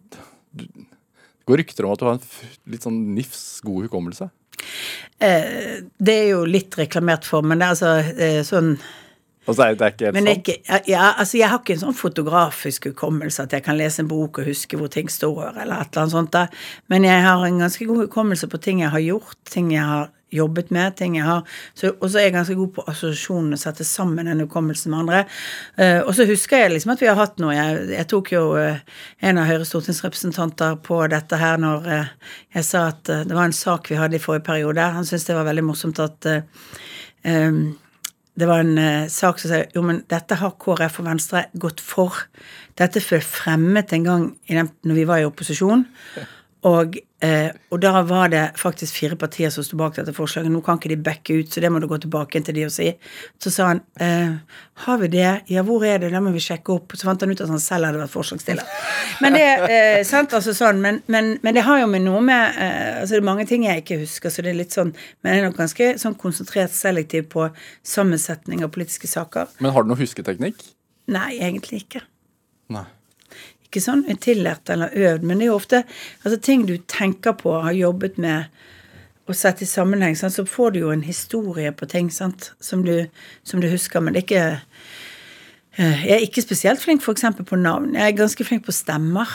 [0.52, 4.30] du, Det går rykter om at du har en litt sånn nifs god hukommelse?
[5.22, 8.76] Eh, det er jo litt reklamert for, men det er altså eh, sånn
[9.50, 10.54] Altså, det er ikke helt men ikke,
[10.86, 14.38] ja, altså Jeg har ikke en sånn fotografisk hukommelse at jeg kan lese en bok
[14.38, 16.30] og huske hvor ting står, eller et eller annet sånt.
[16.36, 16.44] Da.
[16.94, 20.12] Men jeg har en ganske god hukommelse på ting jeg har gjort, ting jeg har
[20.32, 21.44] jobbet med, ting jeg har
[22.00, 25.22] Og så er jeg ganske god på assosiasjonen, å sette sammen den hukommelsen med andre.
[25.80, 27.54] Uh, og så husker jeg liksom at vi har hatt noe.
[27.56, 28.80] Jeg, jeg tok jo uh,
[29.20, 33.56] en av Høyres stortingsrepresentanter på dette her når uh, jeg sa at det var en
[33.56, 34.92] sak vi hadde i forrige periode.
[34.98, 37.64] Han syntes det var veldig morsomt at um,
[38.40, 41.84] det var en uh, sak som sa jo, men dette har KrF og Venstre gått
[41.84, 42.24] for.
[42.80, 45.84] Dette ble fremmet en gang den, når vi var i opposisjon.
[46.62, 50.52] Og, eh, og, da var det faktisk fire partier som sto bak dette forslaget.
[50.54, 52.74] Nå kan ikke de backe ut, så det må du gå tilbake til de og
[52.76, 52.92] si.
[53.42, 54.36] Så sa han eh,
[54.86, 55.32] har vi det?
[55.50, 56.12] Ja, hvor er det?
[56.14, 56.94] Da må vi sjekke opp.
[56.94, 58.70] Så fant han ut at han selv hadde vært forslagsstiller.
[59.26, 62.62] Men det eh, sant, altså sånn, men, men, men, det har jo med noe med
[62.62, 65.34] eh, altså Det er mange ting jeg ikke husker, så det er litt sånn Men
[65.34, 67.50] jeg er nok ganske sånn konsentrert selektiv på
[67.82, 69.50] sammensetning av politiske saker.
[69.58, 70.62] Men har du noe husketeknikk?
[71.12, 72.06] Nei, egentlig ikke.
[72.72, 72.86] Nei
[73.72, 75.84] ikke sånn tillært eller øvd, men det er jo ofte
[76.22, 78.52] altså, ting du tenker på, har jobbet med
[79.32, 80.36] og sett i sammenheng, sant?
[80.36, 82.52] så får du jo en historie på ting sant?
[82.60, 83.08] Som, du,
[83.48, 84.46] som du husker, men det er ikke
[85.78, 87.26] eh, Jeg er ikke spesielt flink f.eks.
[87.48, 87.94] på navn.
[87.96, 89.30] Jeg er ganske flink på stemmer.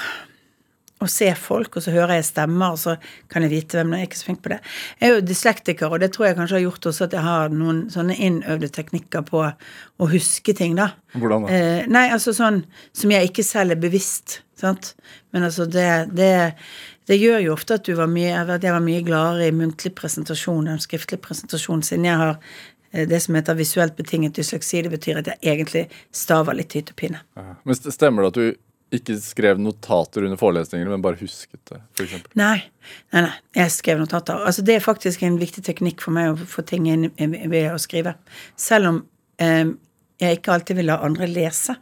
[1.03, 2.97] Å se folk, og så hører jeg stemmer, og så
[3.33, 4.01] kan jeg vite hvem det er.
[4.01, 4.59] Jeg er ikke så flink på det.
[5.01, 7.53] Jeg er jo dyslektiker, og det tror jeg kanskje har gjort også at jeg har
[7.53, 10.91] noen sånne innøvde teknikker på å huske ting, da.
[11.17, 11.53] Hvordan da?
[11.53, 12.63] Eh, nei, altså sånn
[12.97, 14.95] som jeg ikke selv er bevisst, sant.
[15.37, 16.33] Men altså det, det
[17.07, 19.93] det gjør jo ofte at, du var mye, at jeg var mye gladere i muntlig
[19.95, 22.33] presentasjon enn skriftlig presentasjon, siden jeg har
[22.91, 24.83] eh, det som heter visuelt betinget dysleksi.
[24.83, 27.23] Det betyr at jeg egentlig staver litt hytt og pine.
[27.37, 32.29] Men stemmer det at du ikke skrev notater under forelesningene, men bare husket det, for
[32.39, 32.61] Nei,
[33.11, 34.39] nei, nei, jeg skrev notater.
[34.47, 37.81] Altså Det er faktisk en viktig teknikk for meg å få ting inn ved å
[37.83, 38.15] skrive.
[38.55, 39.01] Selv om
[39.43, 39.75] eh,
[40.23, 41.77] jeg ikke alltid vil la andre lese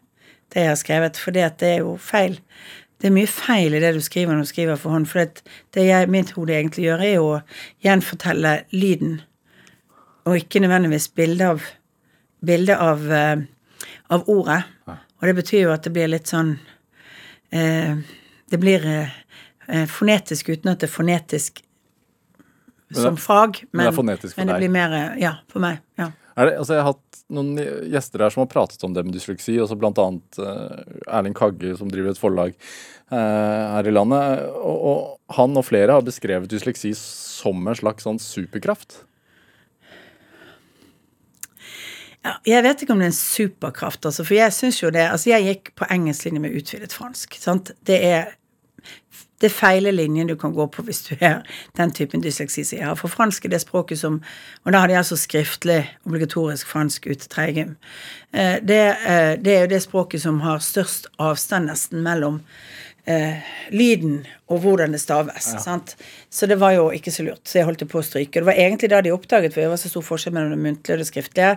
[0.55, 2.39] det jeg har skrevet, for det er jo feil.
[3.01, 5.09] Det er mye feil i det du skriver når du skriver for hånd.
[5.11, 5.43] For det,
[5.75, 7.33] det jeg, mitt hode egentlig gjør, er å
[7.85, 9.19] gjenfortelle lyden,
[10.25, 11.67] og ikke nødvendigvis bildet av,
[12.47, 13.43] bilde av, eh,
[14.15, 14.63] av ordet.
[14.89, 16.55] Og det betyr jo at det blir litt sånn
[17.55, 19.15] Det blir eh,
[19.69, 21.63] eh, fonetisk uten at det er fonetisk
[22.95, 23.63] som fag.
[23.73, 24.65] men det er fonetisk for men det deg.
[24.65, 25.81] blir mer eh, Ja, for meg.
[26.01, 26.11] Ja.
[26.35, 27.55] Det, altså jeg har hatt noen
[27.91, 31.73] gjester her som har pratet om det med dysleksi, også blant annet eh, Erling Kagge,
[31.79, 34.45] som driver et forlag eh, her i landet.
[34.59, 39.01] Og, og han og flere har beskrevet dysleksi som en slags sånn superkraft.
[39.01, 39.11] Ja,
[42.47, 45.31] jeg vet ikke om det er en superkraft, altså, for jeg syns jo det Altså,
[45.31, 47.37] jeg gikk på engelsklinje med utvidet fransk.
[47.41, 47.71] sant?
[47.87, 48.33] Det er
[49.41, 51.43] det feile linjen du kan gå på hvis du er
[51.77, 52.95] den typen dysleksi som jeg har.
[52.97, 54.23] For fransk er det språket som
[54.65, 57.75] Og da hadde jeg altså skriftlig obligatorisk fransk ut tredje.
[58.33, 62.43] Eh, Det, eh, det er jo det språket som har størst avstand nesten mellom
[63.11, 65.47] eh, lyden og hvordan det staves.
[65.63, 65.95] sant?
[66.31, 67.43] Så det var jo ikke så lurt.
[67.49, 68.41] Så jeg holdt på å stryke.
[68.41, 70.97] Det var egentlig da de oppdaget, for det var så stor forskjell mellom det muntlige
[70.97, 71.53] og det skriftlige,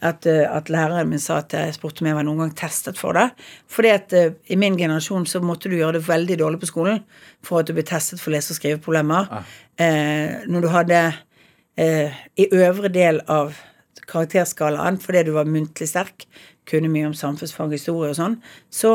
[0.00, 3.00] at, eh, at læreren min sa at jeg spurte om jeg var noen gang testet
[3.00, 3.30] for det.
[3.70, 7.02] Fordi at uh, i min generasjon så måtte du gjøre det veldig dårlig på skolen
[7.44, 9.28] for at du ble testet for lese- og skriveproblemer.
[9.80, 11.00] Eh, når du hadde
[11.80, 13.56] eh, i øvre del av
[14.10, 16.26] karakterskalaen fordi du var muntlig sterk,
[16.68, 18.36] kunne mye om samfunnsfag, og historie og sånn,
[18.70, 18.92] så,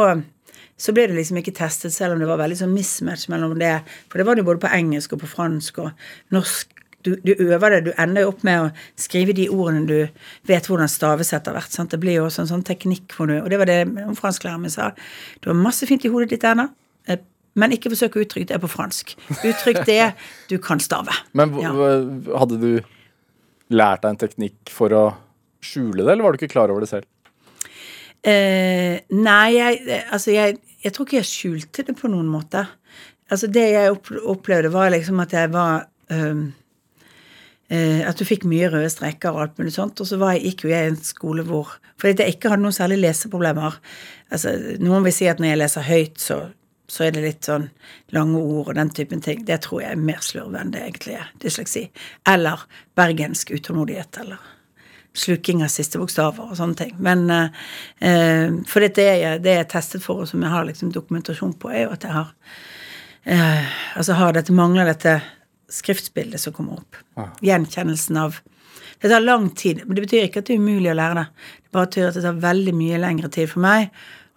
[0.78, 3.78] så ble det liksom ikke testet, selv om det var veldig sånn mismatch mellom det.
[4.12, 5.92] For det var det jo både på engelsk og på fransk og
[6.36, 6.72] norsk.
[7.06, 10.66] Du, du øver det, du ender jo opp med å skrive de ordene du vet
[10.68, 11.70] hvordan staves etter hvert.
[11.72, 11.92] sant?
[11.94, 13.78] Det blir jo også en sånn teknikk hvor du Og det var det
[14.18, 14.90] fransklæreren min sa.
[15.40, 16.66] Du har masse fint i hodet ditt ennå.
[17.08, 17.22] eh,
[17.56, 19.14] Men ikke forsøk å uttrykke det på fransk.
[19.46, 20.14] Uttrykk det
[20.50, 21.14] du kan stave.
[21.34, 21.72] Men Ja.
[22.42, 22.82] hadde du
[23.70, 25.06] lært deg en teknikk for å
[25.62, 27.06] skjule det, eller var du ikke klar over det selv?
[28.26, 32.62] Eh, nei, jeg, eh, altså jeg, jeg tror ikke jeg skjulte det på noen måte.
[33.34, 36.52] Altså det jeg opplevde, var liksom at jeg var um,
[37.66, 39.98] Uh, At du fikk mye røde streker og alt mulig sånt.
[39.98, 42.76] Og så jeg, gikk jo jeg i en skole hvor Fordi jeg ikke hadde noen
[42.76, 43.80] særlig leseproblemer.
[44.30, 44.52] Altså,
[44.84, 46.38] noen vil si at når jeg leser høyt, så,
[46.92, 47.70] så er det litt sånn
[48.14, 49.46] lange ord og den typen ting.
[49.48, 51.88] Det tror jeg er mer slurv enn det egentlig er dysleksi.
[52.30, 52.68] Eller
[53.00, 54.44] bergensk utålmodighet, eller
[55.16, 56.96] sluking av siste bokstaver og sånne ting.
[57.04, 57.62] Men eh,
[58.00, 61.56] eh, For det jeg, det jeg er testet for, og som jeg har liksom dokumentasjon
[61.60, 62.34] på, er jo at jeg har
[63.24, 65.20] eh, Altså har dette, mangler dette
[65.72, 67.00] skriftbildet som kommer opp.
[67.42, 68.38] Gjenkjennelsen av
[69.02, 71.26] Det tar lang tid, men det betyr ikke at det er umulig å lære det.
[71.66, 73.90] Det bare betyr at det tar veldig mye lengre tid for meg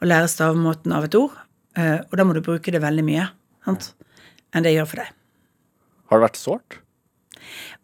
[0.02, 1.36] å lære stavemåten av et ord,
[1.78, 3.28] eh, og da må du bruke det veldig mye
[3.66, 3.92] sant?
[4.54, 5.16] enn det gjør for deg.
[6.08, 6.78] Har det vært sårt?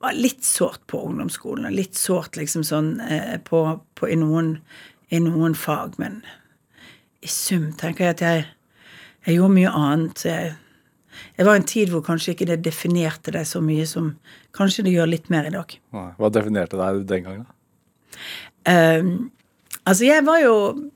[0.04, 3.64] Var litt sårt på ungdomsskolen, og litt sårt liksom sånn eh, på,
[3.98, 4.58] på i, noen,
[5.10, 6.20] i noen fag, men
[7.24, 8.44] i sum tenker jeg at jeg,
[9.24, 10.24] jeg gjorde mye annet.
[10.28, 10.54] Jeg,
[11.38, 14.14] jeg var i en tid hvor kanskje ikke det definerte deg så mye som
[14.56, 15.76] kanskje det gjør litt mer i dag.
[15.92, 17.46] Hva definerte deg den gangen?
[17.46, 17.54] da?
[18.64, 19.30] Um,
[19.84, 20.54] altså, jeg var jo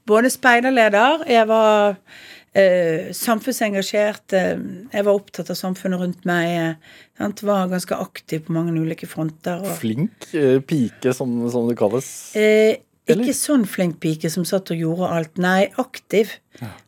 [0.08, 7.02] både speiderleder, jeg var uh, samfunnsengasjert, uh, jeg var opptatt av samfunnet rundt meg, eh,
[7.18, 9.62] sant, var ganske aktiv på mange ulike fronter.
[9.64, 12.10] Og, Flink eh, pike, som, som det kalles.
[12.38, 12.78] Eh,
[13.08, 13.24] Eller?
[13.24, 15.38] ikke sånn flink pike som satt og gjorde alt.
[15.42, 16.34] Nei, aktiv.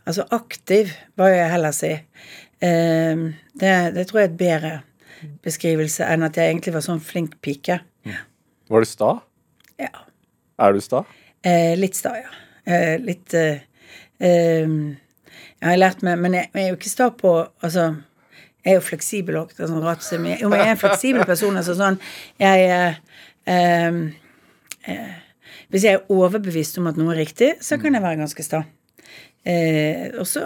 [0.04, 1.92] Altså aktiv, hva vil jeg heller si.
[2.60, 3.26] Eh,
[3.60, 4.74] det, det tror jeg er et bedre
[5.44, 7.80] beskrivelse enn at jeg egentlig var sånn flink pike.
[8.70, 9.14] Var du sta?
[9.80, 10.04] Ja.
[10.60, 11.02] Er du sta?
[11.42, 12.30] Eh, litt sta, ja.
[12.70, 13.62] Eh, litt eh,
[14.20, 17.30] eh, Jeg har lært meg Men jeg, jeg er jo ikke sta på
[17.64, 17.86] Altså,
[18.64, 19.54] jeg er jo fleksibel òg.
[19.56, 21.56] Sånn om jeg- er en fleksibel person.
[21.56, 21.98] Altså sånn
[22.38, 22.94] Jeg eh,
[23.46, 24.12] eh,
[24.86, 25.14] eh,
[25.70, 28.64] Hvis jeg er overbevist om at noe er riktig, så kan jeg være ganske sta.
[29.46, 30.42] Eh, og så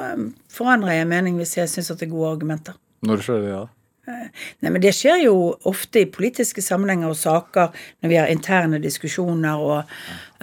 [0.52, 2.74] forandrer jeg mening hvis jeg syns det er gode argumenter.
[3.02, 3.50] Når skjer det?
[3.50, 3.64] Ja?
[4.06, 7.72] Nei, men Det skjer jo ofte i politiske sammenhenger og saker
[8.02, 9.84] når vi har interne diskusjoner og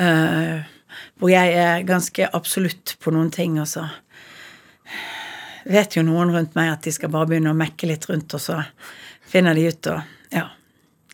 [0.01, 0.63] eh,
[1.19, 3.85] Hvor jeg er ganske absolutt på noen ting, altså.
[3.85, 4.10] så
[5.65, 8.41] vet jo noen rundt meg at de skal bare begynne å mekke litt rundt, og
[8.41, 8.61] så
[9.31, 10.47] finner de ut og Ja.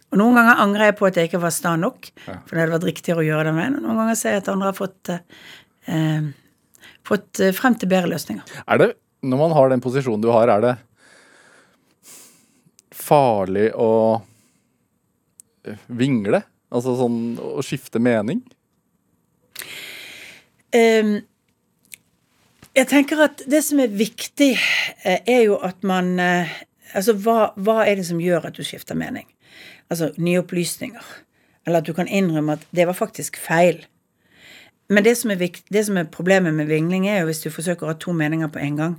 [0.08, 2.76] Og noen ganger angrer jeg på at jeg ikke var sta nok, for det hadde
[2.78, 3.74] vært riktigere å gjøre den veien.
[3.76, 6.30] Og noen ganger ser jeg at andre har fått, eh,
[7.04, 8.44] fått eh, frem til bedre løsninger.
[8.64, 8.88] Er det,
[9.22, 10.76] når man har den posisjonen du har, er det
[12.96, 14.22] farlig å
[15.68, 16.46] eh, vingle?
[16.72, 18.42] Altså sånn å skifte mening?
[20.76, 21.20] Ehm,
[22.78, 24.54] jeg tenker at det som er viktig,
[25.04, 26.56] eh, er jo at man eh,
[26.96, 29.26] Altså, hva, hva er det som gjør at du skifter mening?
[29.92, 31.04] Altså nye opplysninger.
[31.68, 33.82] Eller at du kan innrømme at det var faktisk feil.
[34.90, 37.84] Men det som er, det som er problemet med vingling, er jo hvis du forsøker
[37.86, 38.96] å ha to meninger på en gang.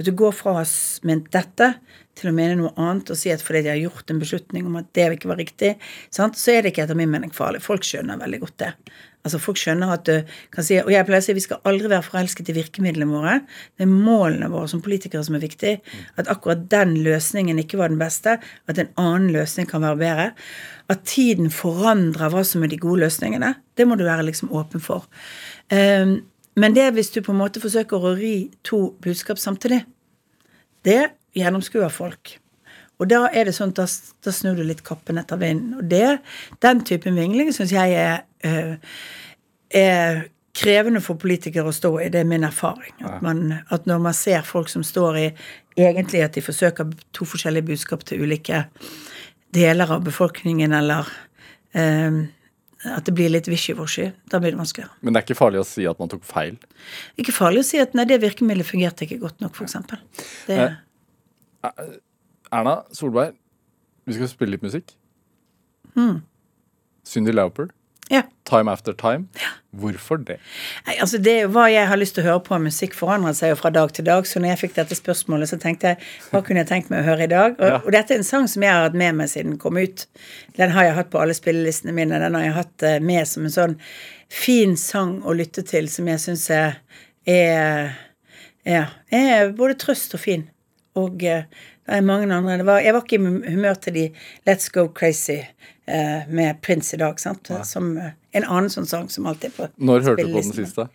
[0.00, 0.66] At du går fra å ha
[1.08, 1.74] ment dette
[2.16, 4.78] til å mene noe annet og si at fordi de har gjort en beslutning om
[4.80, 5.74] at det ikke var riktig,
[6.12, 6.38] sant?
[6.40, 7.62] så er det ikke etter min mening farlig.
[7.64, 8.72] Folk skjønner veldig godt det.
[9.20, 11.90] Altså Folk skjønner at du kan si Og jeg pleier å si vi skal aldri
[11.92, 13.34] være forelsket i virkemidlene våre.
[13.76, 15.74] Det er målene våre som politikere som er viktig.
[16.20, 18.38] At akkurat den løsningen ikke var den beste.
[18.64, 20.26] At en annen løsning kan være bedre.
[20.92, 23.54] At tiden forandrer hva som er de gode løsningene.
[23.76, 25.04] Det må du være liksom åpen for.
[25.68, 26.22] Ehm,
[26.60, 28.34] men det er hvis du på en måte forsøker å ri
[28.66, 29.82] to budskap samtidig,
[30.84, 32.36] det gjennomskuer folk.
[33.00, 33.86] Og da er det sånn da,
[34.24, 35.78] da snur du litt kappen etter vinden.
[35.80, 36.18] Og det,
[36.60, 38.74] den typen vingling syns jeg er, eh,
[39.72, 42.10] er krevende for politikere å stå i.
[42.12, 42.92] Det er min erfaring.
[43.00, 45.26] At, man, at når man ser folk som står i
[45.80, 48.66] egentlig at de forsøker to forskjellige budskap til ulike
[49.54, 51.08] deler av befolkningen, eller
[51.72, 52.20] eh,
[52.84, 54.94] at det blir litt wishy-washy, da blir det vanskeligere.
[55.04, 56.56] Men det er ikke farlig å si at man tok feil?
[57.20, 59.76] Ikke farlig å si at nei, det virkemidlet fungerte ikke godt nok, f.eks.
[60.46, 60.60] Det,
[61.60, 61.90] Eh,
[62.56, 63.34] Erna Solberg,
[64.08, 64.94] vi skal spille litt musikk.
[67.04, 67.68] Cindy Lauper,
[68.10, 68.22] ja.
[68.44, 69.26] 'Time After Time'.
[69.70, 70.40] Hvorfor det?
[70.86, 73.36] Nei, altså det er Hva jeg har lyst til å høre på av musikk, forandrer
[73.38, 74.26] seg jo fra dag til dag.
[74.26, 76.00] Så når jeg fikk dette spørsmålet, så tenkte jeg
[76.32, 77.54] hva kunne jeg tenkt meg å høre i dag?
[77.60, 77.76] Og, Ja.
[77.84, 80.06] og dette er en sang som jeg har hatt med meg siden den kom ut.
[80.58, 82.18] Den har jeg hatt på alle spillelistene mine.
[82.18, 83.76] Den har jeg hatt eh, med som en sånn
[84.28, 86.80] fin sang å lytte til, som jeg syns er,
[87.26, 87.94] er
[88.66, 88.86] Ja.
[89.10, 90.48] Er både trøst og fin.
[90.98, 91.46] Og eh,
[91.86, 92.64] det er mange andre.
[92.66, 94.08] Var, jeg var ikke i humør til de
[94.46, 95.44] Let's Go Crazy
[96.28, 97.50] med Prince i dag, sant.
[97.66, 100.52] Som eh, en annen sånn sang som alltid er på Når hørte du på den
[100.54, 100.86] siste?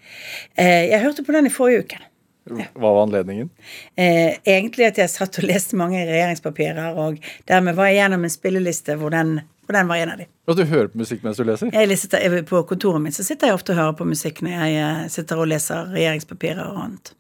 [0.56, 2.04] Eh, jeg hørte på den i forrige uke.
[2.46, 3.50] Hva var anledningen?
[3.98, 7.18] Eh, egentlig at jeg satt og leste mange regjeringspapirer, og
[7.50, 10.30] dermed var jeg gjennom en spilleliste hvor den, hvor den var en av de.
[10.46, 11.74] Og du hører på musikk mens du leser?
[11.74, 14.82] Jeg jeg, på kontoret mitt så sitter jeg ofte og hører på musikk når jeg
[14.84, 17.16] eh, sitter og leser regjeringspapirer og annet.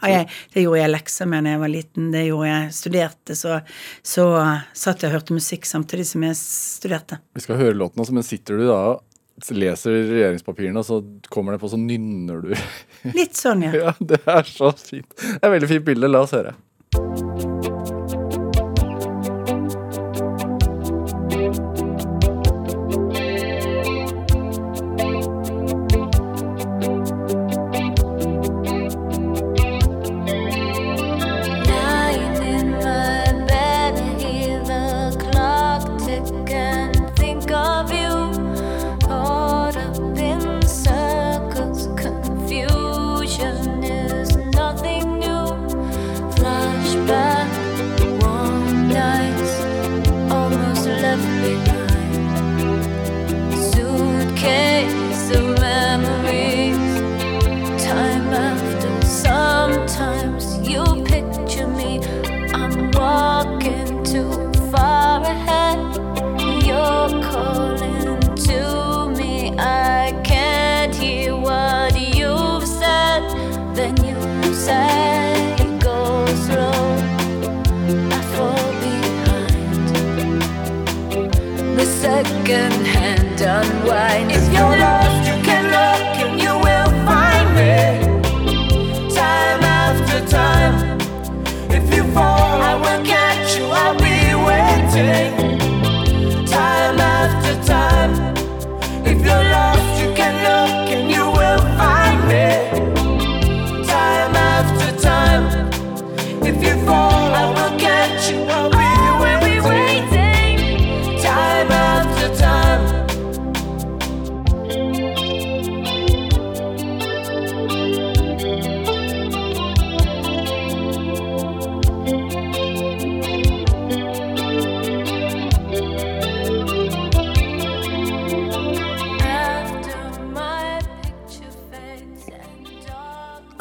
[0.00, 2.10] Ja, jeg, det gjorde jeg lekser med da jeg var liten.
[2.14, 3.38] Det gjorde jeg studerte.
[3.38, 3.60] Så,
[4.14, 4.26] så
[4.72, 7.20] satt jeg og hørte musikk samtidig som jeg studerte.
[7.36, 8.82] Vi skal høre låten også, men sitter du da
[9.50, 11.00] leser regjeringspapirene, og så
[11.32, 12.52] kommer det på, så nynner du?
[13.16, 13.72] Litt sånn, ja.
[13.88, 15.08] ja, det er så fint.
[15.16, 16.10] Det er et veldig fint bilde.
[16.10, 16.54] La oss høre.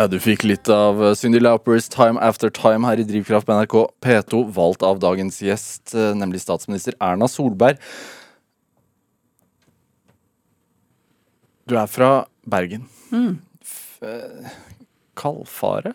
[0.02, 3.54] Ja, Du fikk litt av eh, Cindy Laupers Time After Time her i Drivkraft på
[3.54, 7.78] NRK P2, valgt av dagens gjest, eh, nemlig statsminister Erna Solberg.
[11.70, 12.10] Du er fra
[12.50, 12.90] Bergen.
[13.14, 13.38] Mm.
[15.22, 15.94] Kaldfare?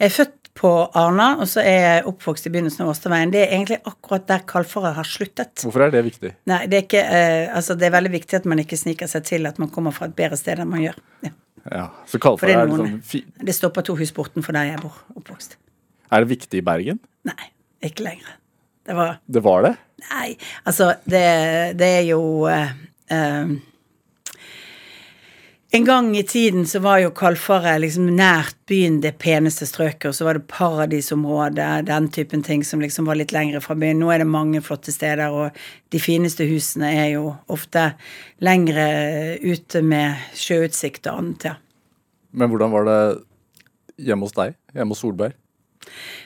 [0.00, 3.36] Jeg er født på Arna, og så er jeg oppvokst i begynnelsen av Åsterveien.
[3.36, 5.58] Det er egentlig akkurat der Kalfaret har sluttet.
[5.60, 6.32] Hvorfor er det viktig?
[6.48, 9.28] Nei, det er ikke eh, Altså, det er veldig viktig at man ikke sniker seg
[9.28, 11.02] til at man kommer fra et bedre sted enn man gjør.
[11.28, 11.36] Ja.
[11.72, 14.80] Ja, Så Kalfaret er noen liksom fi Det stopper to hus borten for der jeg
[14.82, 15.56] bor oppvokst.
[16.12, 17.00] Er det viktig i Bergen?
[17.24, 17.52] Nei,
[17.84, 18.34] ikke lenger.
[18.84, 19.74] Det var Det var det?
[20.10, 20.34] Nei,
[20.68, 21.24] altså, det,
[21.80, 22.74] det er jo uh,
[23.08, 23.54] eh,
[25.74, 30.14] En gang i tiden så var jo Kalfaret liksom nært byen det peneste strøket, og
[30.14, 33.98] så var det paradisområdet, den typen ting som liksom var litt lengre fra byen.
[33.98, 35.58] Nå er det mange flotte steder, og
[35.90, 37.88] de fineste husene er jo ofte
[38.46, 38.86] lengre
[39.42, 41.56] ute med sjøutsikt og annet, ja.
[42.30, 43.00] Men hvordan var det
[44.06, 44.54] hjemme hos deg?
[44.78, 45.34] Hjemme hos Solberg?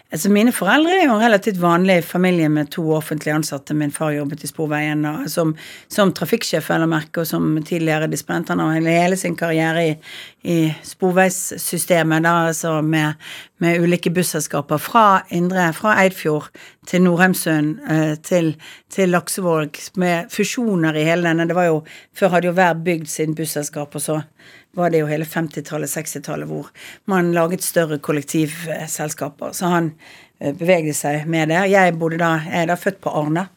[0.09, 3.75] Altså Mine foreldre er jo en relativt vanlig familie med to offentlig ansatte.
[3.77, 5.53] Min far jobbet i Sporveien og som,
[5.93, 8.49] som trafikksjef eller merke, og som tidligere disponent.
[8.49, 9.93] Han har hele sin karriere i,
[10.49, 13.18] i sporveissystemet, da, altså med,
[13.61, 16.49] med ulike busselskaper fra Indre, fra Eidfjord
[16.88, 18.55] til Norheimsund eh, til,
[18.88, 21.49] til Laksevåg, med fusjoner i hele denne.
[21.49, 21.82] Det var jo,
[22.16, 24.22] Før hadde jo hver bygd sin busselskap, og så
[24.78, 26.72] var det jo hele 50-tallet, 60-tallet, hvor
[27.11, 29.53] man laget større kollektivselskaper.
[29.53, 29.92] Så han
[30.38, 31.61] bevegde seg med det.
[31.72, 33.49] Jeg da, jeg er da født på Arne,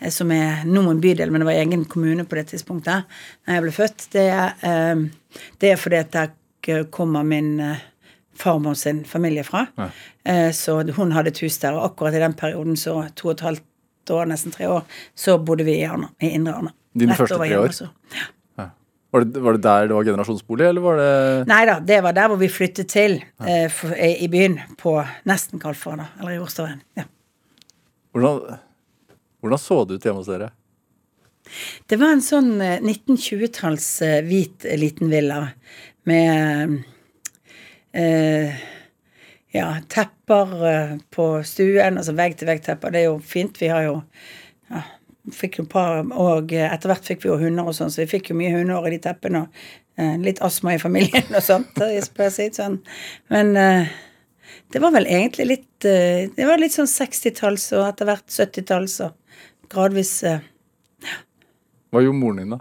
[0.00, 3.04] eh, som er nå en bydel, men det var egen kommune på det tidspunktet
[3.46, 4.06] da jeg ble født.
[4.14, 6.36] Det, er, eh, det er fordi at der eh,
[6.92, 7.84] kommer min eh,
[8.36, 9.66] farmor sin familie fra.
[9.76, 9.90] Ja.
[10.52, 13.44] Så hun hadde et hus der, og akkurat i den perioden, så to og et
[13.44, 14.84] halvt år, nesten tre år,
[15.16, 16.72] så bodde vi i Arna, i Indre Arna.
[16.96, 17.90] Dine Rett første tre tre hjemme år?
[18.16, 18.28] ja.
[19.10, 21.14] Var det, var det der det var generasjonsbolig, eller var det
[21.50, 24.94] Nei da, det var der hvor vi flyttet til eh, for, eh, i byen, på
[25.26, 26.20] nesten Kalfaret, da.
[26.20, 26.84] Eller i Årstadveien.
[26.98, 27.08] Ja.
[28.14, 28.60] hvordan,
[29.42, 30.52] hvordan så det ut hjemme hos dere?
[31.90, 35.40] Det var en sånn eh, 1920-talls eh, hvit eh, liten villa
[36.08, 36.76] med
[37.92, 38.62] eh,
[39.54, 42.94] ja, tepper eh, på stuen, altså vegg-til-vegg-tepper.
[42.94, 43.60] Det er jo fint.
[43.60, 43.96] Vi har jo
[44.70, 44.84] ja,
[45.34, 48.30] fikk jo par, og etter hvert fikk vi jo hunder og sånn, så vi fikk
[48.30, 49.44] jo mye hundeår i de teppene.
[49.44, 51.82] og eh, Litt astma i familien og sånt.
[52.36, 52.80] si sånn.
[53.32, 53.90] Men eh,
[54.72, 59.00] det var vel egentlig litt eh, Det var litt sånn 60-talls og etter hvert 70-talls
[59.06, 59.38] og
[59.70, 60.42] gradvis eh,
[61.90, 62.60] Hva gjorde moren din, da?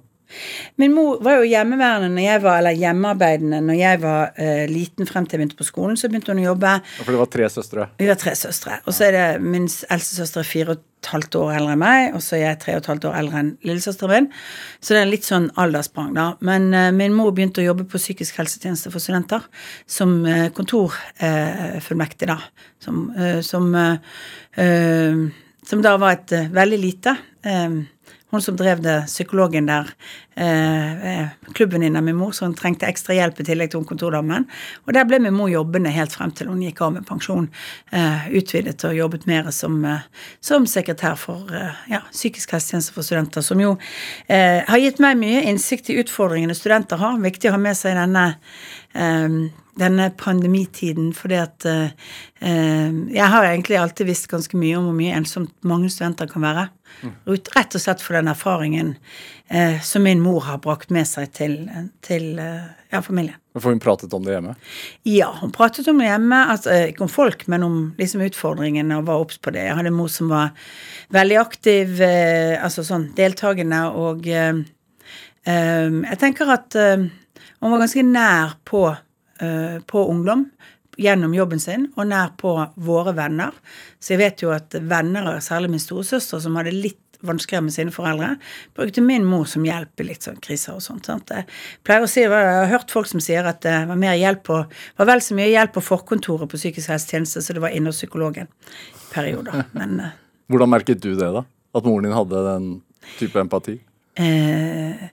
[0.82, 5.10] Min mor var jo hjemmeværende når jeg var, eller hjemmearbeidende når jeg var uh, liten
[5.10, 5.98] frem til jeg begynte på skolen.
[5.98, 6.76] Så begynte hun å jobbe.
[7.00, 7.90] For det var tre søstre.
[8.00, 8.80] Vi var tre søstre.
[8.86, 11.80] Og så er det min eldste søster er fire og et halvt år eldre enn
[11.80, 14.26] meg, og så er jeg tre og et halvt år eldre enn lillesøsteren min.
[14.84, 16.26] Så det er litt sånn alderssprang, da.
[16.44, 19.46] Men uh, min mor begynte å jobbe på psykisk helsetjeneste for studenter
[19.88, 22.42] som uh, kontorfullmektig, da.
[22.80, 23.98] Som, eh, som, eh,
[24.56, 25.18] eh,
[25.68, 27.74] som da var et eh, veldig lite eh,
[28.30, 29.88] hun som drev det, psykologen der,
[30.36, 33.88] eh, klubben klubbvenninne av min mor, så hun trengte ekstra hjelp i tillegg til hun
[33.90, 34.46] kontordamen.
[34.86, 37.50] Og der ble min mor jobbende helt frem til hun gikk av med pensjon.
[37.92, 40.06] Eh, utvidet og jobbet mer som, eh,
[40.42, 43.78] som sekretær for eh, ja, psykisk helsetjeneste for studenter, som jo
[44.28, 47.18] eh, har gitt meg mye innsikt i utfordringene studenter har.
[47.18, 48.36] Viktig å ha med seg denne
[48.94, 49.50] eh,
[49.80, 51.92] denne pandemitiden, fordi at eh,
[52.42, 56.44] eh, Jeg har egentlig alltid visst ganske mye om hvor mye ensomt mange studenter kan
[56.46, 56.68] være.
[57.30, 58.96] Ut- Rett og slett for den erfaringen
[59.48, 61.54] eh, som min mor har brakt med seg til,
[62.06, 63.38] til eh, ja, familien.
[63.60, 64.56] For hun pratet om det hjemme?
[65.10, 69.08] Ja, hun pratet om det hjemme, altså, ikke om folk, men om liksom utfordringene og
[69.10, 69.66] var obs på det.
[69.68, 70.52] Jeg hadde en mor som var
[71.16, 74.62] veldig aktiv, eh, altså sånn deltakende, og eh,
[75.50, 78.84] jeg tenker at hun var ganske nær på,
[79.40, 80.46] på ungdom
[81.00, 83.56] gjennom jobben sin, og nær på våre venner.
[84.04, 87.92] Så jeg vet jo at venner, særlig min storesøster, som hadde litt vanskeligere med sine
[87.92, 88.30] foreldre,
[88.76, 91.10] brukte min mor som hjelp i litt sånn kriser og sånt.
[91.10, 91.34] Sant?
[91.36, 91.48] Jeg
[91.88, 94.60] pleier å si, jeg har hørt folk som sier at det var mer hjelp på,
[95.00, 98.00] var vel så mye hjelp på forkontoret på psykisk helsetjeneste, så det var inne hos
[98.00, 99.66] psykologen i perioder.
[99.80, 100.16] Men eh,
[100.50, 101.44] Hvordan merket du det, da?
[101.76, 102.72] At moren din hadde den
[103.20, 103.78] type empati?
[104.20, 105.04] Eh,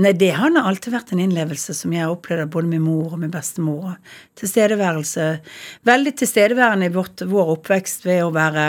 [0.00, 3.20] nei, det har alltid vært en innlevelse som jeg har opplevd både min mor og
[3.20, 3.98] min bestemor.
[4.40, 5.26] Tilstedeværelse.
[5.84, 8.66] Veldig tilstedeværende i vårt, vår oppvekst ved å være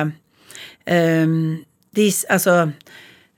[0.92, 1.38] eh,
[1.96, 2.58] de, Altså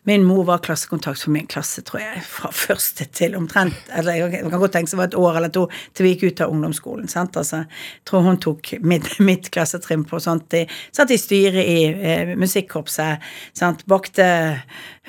[0.07, 4.45] Min mor var klassekontakt for min klasse, tror jeg, fra første til omtrent eller Jeg
[4.47, 5.65] kan godt tenke seg det var et år eller to
[5.97, 7.09] til vi gikk ut av ungdomsskolen.
[7.11, 10.47] sant, altså, Jeg tror hun tok mitt, mitt klassetrinn på sånt.
[10.55, 10.63] De
[10.95, 14.27] satt i styret i eh, musikkorpset, sant, bakte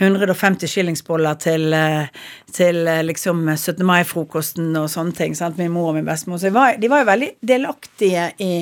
[0.03, 2.11] 150 skillingsboller til, eh,
[2.53, 3.87] til eh, liksom 17.
[3.87, 5.39] mai-frokosten og sånne ting.
[5.39, 6.43] sant, Min mor og min bestemor.
[6.43, 8.55] Så de var, de var jo veldig delaktige i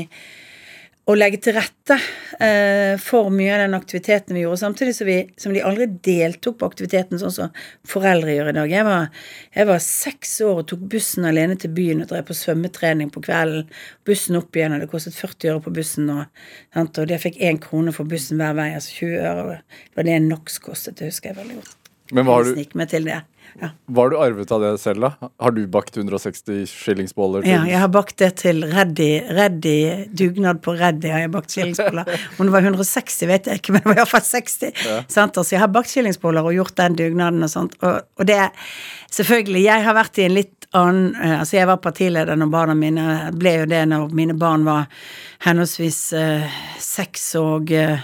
[1.07, 1.97] å legge til rette
[2.43, 6.57] eh, for mye av den aktiviteten vi gjorde, samtidig som, vi, som de aldri deltok
[6.59, 8.75] på aktiviteten sånn som foreldre gjør i dag.
[8.75, 9.07] Jeg var,
[9.55, 13.23] jeg var seks år og tok bussen alene til byen og drev på svømmetrening på
[13.23, 13.71] kvelden.
[14.07, 16.27] Bussen opp igjen, og det kostet 40 øre på bussen, og,
[16.75, 19.61] sant, og jeg fikk én krone for bussen hver vei, altså 20 øre.
[19.87, 21.77] Det var det NOx kostet, det husker jeg veldig godt.
[22.15, 23.23] Men hva har, Jeg snikker meg til det.
[23.61, 23.71] Ja.
[23.87, 25.31] Var du arvet av det selv, da?
[25.41, 29.77] Har du bakt 160 skillingsboller Ja, jeg har bakt det til Reddy, Reddy
[30.13, 32.11] dugnad på Reddy har jeg bakt skillingsboller.
[32.37, 34.85] Om det var 160, vet jeg ikke, men det var iallfall 60.
[35.09, 35.39] Sant?
[35.41, 37.79] Altså, jeg har bakt skillingsboller og gjort den dugnaden og sånt.
[37.83, 38.43] Og, og det
[39.17, 42.75] Selvfølgelig, jeg har vært i en litt annen eh, Altså, jeg var partileder når barna
[42.77, 43.07] mine
[43.39, 44.91] ble jo det når mine barn var
[45.47, 46.01] henholdsvis
[46.83, 48.03] seks uh, og eh,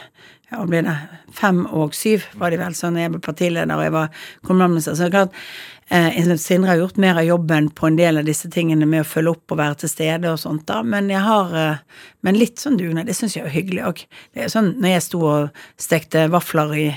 [0.53, 0.97] ja, ble det?
[1.33, 4.97] Fem og syv var de vel, sånn jeg ble partileder og jeg var kommunalminister.
[4.97, 5.43] Så det er klart,
[5.89, 9.09] eh, Sindre har gjort mer av jobben på en del av disse tingene med å
[9.09, 10.83] følge opp og være til stede og sånt, da.
[10.83, 11.85] Men jeg har eh,
[12.23, 14.03] Men litt sånn dugnad, det syns jeg er hyggelig òg.
[14.35, 16.91] Det er sånn når jeg sto og stekte vafler i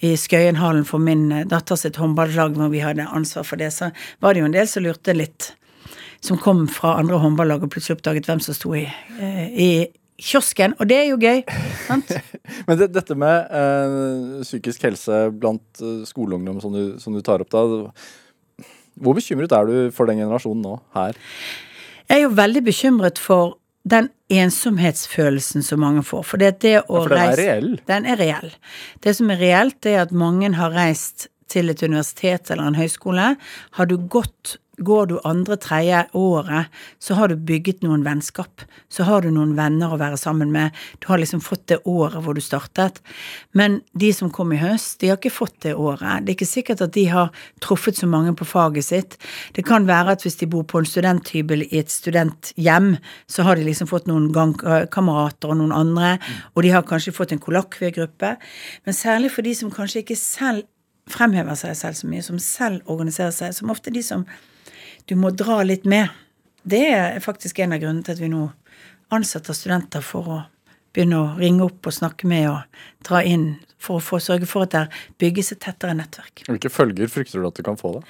[0.00, 3.90] i Skøyenhallen for min eh, datter sitt håndballag, hvor vi hadde ansvar for det, så
[4.24, 5.52] var det jo en del som lurte litt
[6.24, 8.84] som kom fra andre håndballag og plutselig oppdaget hvem som sto i,
[9.20, 9.70] eh, i
[10.20, 11.42] kiosken, og det er jo gøy.
[11.86, 12.12] sant?
[12.68, 17.42] Men det, dette med eh, psykisk helse blant eh, skoleungdom som du, som du tar
[17.42, 17.64] opp da
[19.00, 21.18] Hvor bekymret er du for den generasjonen nå, her?
[22.10, 23.56] Jeg er jo veldig bekymret for
[23.90, 26.24] den ensomhetsfølelsen som mange får.
[26.28, 27.70] For det, det å Ja, for den er reell.
[27.88, 28.50] Den er reell.
[29.02, 33.34] Det som er reelt, er at mange har reist til et universitet eller en høyskole.
[33.78, 38.64] Har du gått Går du andre, tredje året, så har du bygget noen vennskap.
[38.88, 40.76] Så har du noen venner å være sammen med.
[41.00, 43.02] Du har liksom fått det året hvor du startet.
[43.52, 46.24] Men de som kom i høst, de har ikke fått det året.
[46.24, 49.18] Det er ikke sikkert at de har truffet så mange på faget sitt.
[49.56, 52.94] Det kan være at hvis de bor på en studenthybel i et studenthjem,
[53.28, 56.16] så har de liksom fått noen gangkamerater og noen andre,
[56.54, 58.36] og de har kanskje fått en kollakviegruppe.
[58.86, 60.68] Men særlig for de som kanskje ikke selv
[61.10, 64.26] fremhever seg selv så mye, som selv organiserer seg, som ofte de som
[65.10, 66.08] du må dra litt med.
[66.62, 68.44] Det er faktisk en av grunnene til at vi nå
[69.10, 70.36] ansetter studenter for å
[70.94, 74.66] begynne å ringe opp og snakke med og dra inn for å få sørge for
[74.66, 74.82] at det
[75.22, 76.42] bygges et tettere nettverk.
[76.48, 78.02] Hvilke følger frykter du at du kan få da?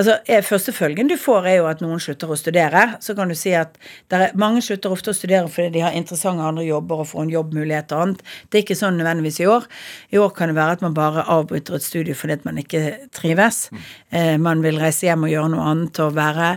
[0.00, 2.96] Altså, eh, Første følgen du får, er jo at noen slutter å studere.
[3.04, 3.76] Så kan du si at
[4.08, 7.26] der er, Mange slutter ofte å studere fordi de har interessante andre jobber og får
[7.26, 8.22] en jobbmulighet og annet.
[8.48, 9.66] Det er ikke sånn nødvendigvis i år.
[10.14, 12.82] I år kan det være at man bare avbryter et studie fordi at man ikke
[13.12, 13.68] trives.
[14.10, 16.48] Eh, man vil reise hjem og gjøre noe annet og være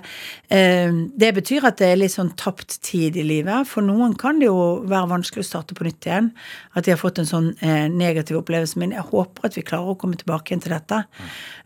[0.48, 3.68] eh, Det betyr at det er litt sånn tapt tid i livet.
[3.68, 6.32] For noen kan det jo være vanskelig å starte på nytt igjen.
[6.78, 8.80] At de har fått en sånn eh, negativ opplevelse.
[8.82, 11.02] Men jeg håper at vi klarer å komme tilbake igjen til dette.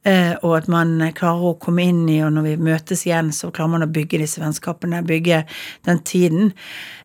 [0.05, 3.49] Eh, og at man klarer å komme inn i, og når vi møtes igjen, så
[3.55, 5.41] klarer man å bygge disse vennskapene, bygge
[5.89, 6.53] den tiden.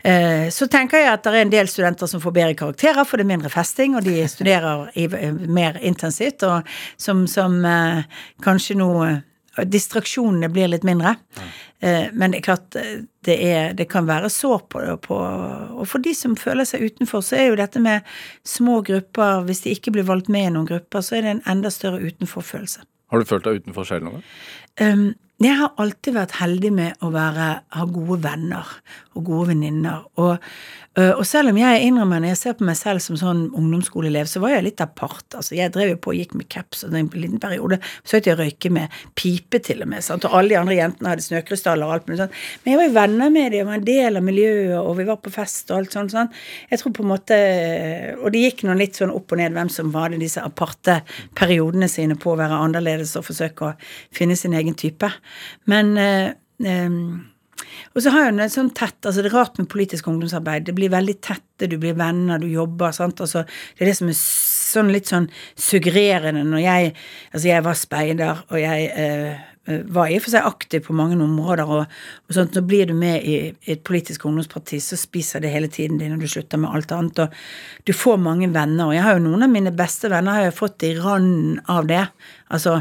[0.04, 3.16] Eh, så tenker jeg at det er en del studenter som får bedre karakterer, for
[3.16, 4.90] det er mindre festing, og de studerer
[5.48, 6.68] mer intensivt, og
[7.00, 8.04] som, som eh,
[8.44, 8.92] kanskje nå
[9.58, 11.16] Distraksjonene blir litt mindre.
[11.80, 14.96] Eh, Men det er klart, eh, det, er, det kan være sår på det.
[15.06, 18.06] På, og for de som føler seg utenfor, så er jo dette med
[18.44, 21.42] små grupper Hvis de ikke blir valgt med i noen grupper, så er det en
[21.46, 22.84] enda større utenforfølelse.
[23.10, 24.28] Har du følt deg utenfor selv noen gang?
[24.80, 25.06] Um,
[25.48, 28.74] jeg har alltid vært heldig med å være, ha gode venner
[29.16, 30.02] og gode venninner.
[30.20, 30.34] Og,
[30.98, 34.28] øh, og selv om jeg innrømmer når jeg ser på meg selv som sånn ungdomsskoleelev,
[34.28, 35.24] så var jeg litt apart.
[35.38, 38.36] Altså, jeg drev jo på og gikk med caps, og en liten periode søkte jeg
[38.36, 40.04] å røyke med pipe til og med.
[40.04, 40.26] Sant?
[40.28, 42.36] Og alle de andre jentene hadde snøkrystaller og alt mulig sånt.
[42.64, 45.08] Men jeg var jo venner med dem, og var en del av miljøet, og vi
[45.08, 46.14] var på fest og alt sånt.
[46.14, 46.30] sånn.
[46.68, 47.40] Jeg tror på en måte
[48.20, 51.00] Og det gikk nå litt sånn opp og ned hvem som var i disse aparte
[51.38, 53.74] periodene sine på å være annerledes og forsøke å
[54.12, 55.08] finne sin egen type.
[55.70, 56.32] Men eh,
[57.94, 60.66] og så har jeg en sånn tett altså Det er rart med politisk ungdomsarbeid.
[60.68, 62.94] Det blir veldig tette, du blir venner, du jobber.
[62.96, 64.18] sant, altså Det er det som er
[64.70, 66.92] sånn litt sånn suggererende når jeg
[67.32, 70.96] Altså, jeg var speider, og jeg eh, eh, var i og for seg aktiv på
[70.98, 71.84] mange områder, og,
[72.26, 75.70] og sånt, så blir du med i, i et politisk ungdomsparti, så spiser det hele
[75.70, 79.06] tiden din, og du slutter med alt annet, og du får mange venner, og jeg
[79.06, 82.02] har jo noen av mine beste venner har jeg fått i randen av det.
[82.50, 82.80] Altså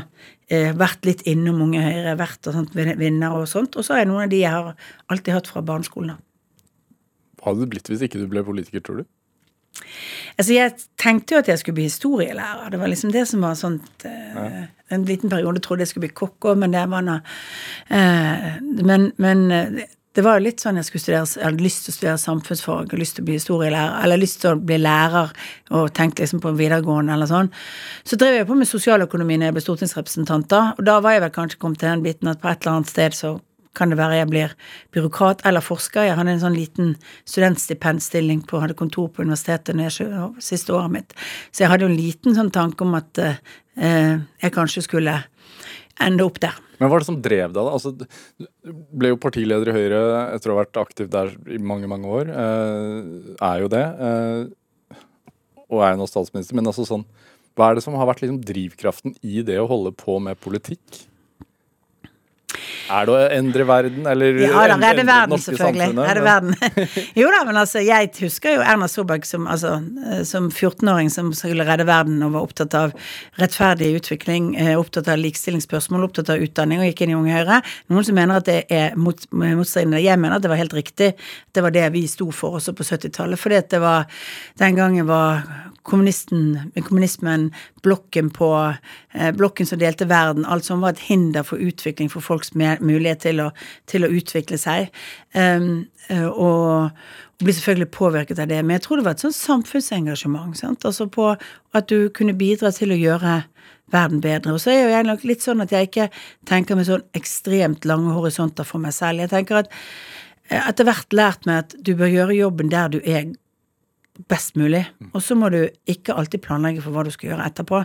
[0.50, 4.10] eh, vært litt innom Unge Høyre, vært og sånt, vinner og sånt, og så er
[4.10, 4.74] noen av de jeg har
[5.12, 6.18] alltid hatt fra barneskolen.
[6.18, 6.26] av.
[7.40, 9.08] Hva hadde det blitt hvis ikke du ble politiker, tror du?
[10.40, 12.72] Altså, jeg tenkte jo at jeg skulle bli historielærer.
[12.72, 16.16] Det var liksom det som var sånt eh, En liten periode trodde jeg skulle bli
[16.18, 17.20] kokk òg, men det var noe
[17.94, 19.84] eh, Men, men eh,
[20.18, 22.96] det var jo litt sånn jeg skulle studere Jeg hadde lyst til å studere samfunnsfag,
[22.98, 25.30] lyst til å bli historielærer, eller lyst til å bli lærer,
[25.78, 27.52] og tenkte liksom på videregående eller sånn.
[28.08, 31.26] Så drev jeg på med sosialøkonomi når jeg ble stortingsrepresentant, da, og da var jeg
[31.28, 33.36] vel kanskje kommet til den biten at på et eller annet sted så
[33.78, 34.54] kan det være jeg blir
[34.96, 36.08] byråkrat eller forsker.
[36.08, 36.96] Jeg hadde en sånn liten
[37.30, 40.10] studentstipendstilling på, hadde kontor på universitetet jeg,
[40.44, 41.14] siste året mitt.
[41.54, 45.20] Så jeg hadde jo en liten sånn tanke om at eh, jeg kanskje skulle
[46.04, 46.58] ende opp der.
[46.80, 47.74] Men hva er det som drev deg, da?
[47.76, 50.02] Altså, du ble jo partileder i Høyre
[50.36, 52.32] etter å ha vært aktiv der i mange, mange år.
[52.32, 53.84] Eh, er jo det.
[54.08, 54.98] Eh,
[55.70, 56.58] og er jo nå statsminister.
[56.58, 57.06] Men altså sånn
[57.58, 61.04] Hva er det som har vært liksom drivkraften i det å holde på med politikk?
[62.90, 66.06] Er det å endre verden, eller Ja da, redde verden, selvfølgelig.
[66.10, 66.56] Redde verden.
[67.22, 69.76] jo da, men altså, jeg husker jo Erna Solberg som, altså,
[70.10, 72.96] eh, som 14-åring som skulle redde verden og var opptatt av
[73.42, 77.62] rettferdig utvikling, eh, opptatt av likestillingsspørsmål, opptatt av utdanning, og gikk inn i Unge Høyre.
[77.94, 80.02] Noen som mener at det er mot, motstridende.
[80.04, 81.14] Jeg mener at det var helt riktig.
[81.54, 83.40] Det var det vi sto for også på 70-tallet.
[83.40, 84.10] Fordi at det var
[84.60, 85.46] Den gangen var
[85.88, 87.52] kommunismen,
[87.84, 88.50] blokken på
[89.14, 93.24] eh, Blokken som delte verden, alt som var et hinder for utvikling for folks mulighet
[93.26, 93.50] til å,
[93.90, 94.90] til å utvikle seg.
[95.34, 96.92] Um, og,
[97.40, 98.60] og blir selvfølgelig påvirket av det.
[98.64, 100.58] Men jeg tror det var et sånt samfunnsengasjement.
[100.58, 100.86] Sant?
[100.86, 101.32] Altså på
[101.78, 103.42] at du kunne bidra til å gjøre
[103.94, 104.54] verden bedre.
[104.54, 106.10] Og så er jo jeg nok litt sånn at jeg ikke
[106.50, 109.24] tenker med sånn ekstremt lange horisonter for meg selv.
[109.24, 109.72] Jeg tenker at
[110.50, 113.32] eh, etter hvert lært meg at du bør gjøre jobben der du er
[114.28, 114.84] best mulig.
[115.14, 117.84] Og så må du ikke alltid planlegge for hva du skal gjøre etterpå.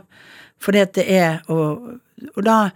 [0.65, 2.01] At det er Og,
[2.37, 2.71] og da,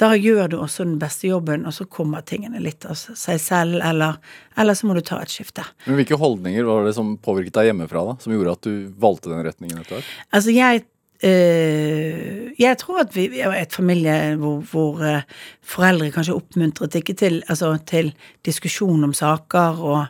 [0.00, 3.82] da gjør du også den beste jobben, og så kommer tingene litt av seg selv,
[3.84, 4.16] eller,
[4.56, 5.64] eller så må du ta et skifte.
[5.84, 8.16] Men hvilke holdninger var det som påvirket deg hjemmefra, da?
[8.22, 10.18] Som gjorde at du valgte den retningen etter hvert?
[10.30, 10.86] Altså, jeg
[11.24, 15.22] Uh, Jeg tror at vi, vi er et familie hvor, hvor uh,
[15.64, 18.10] foreldre kanskje oppmuntret ikke til, altså, til
[18.44, 20.02] diskusjon om saker og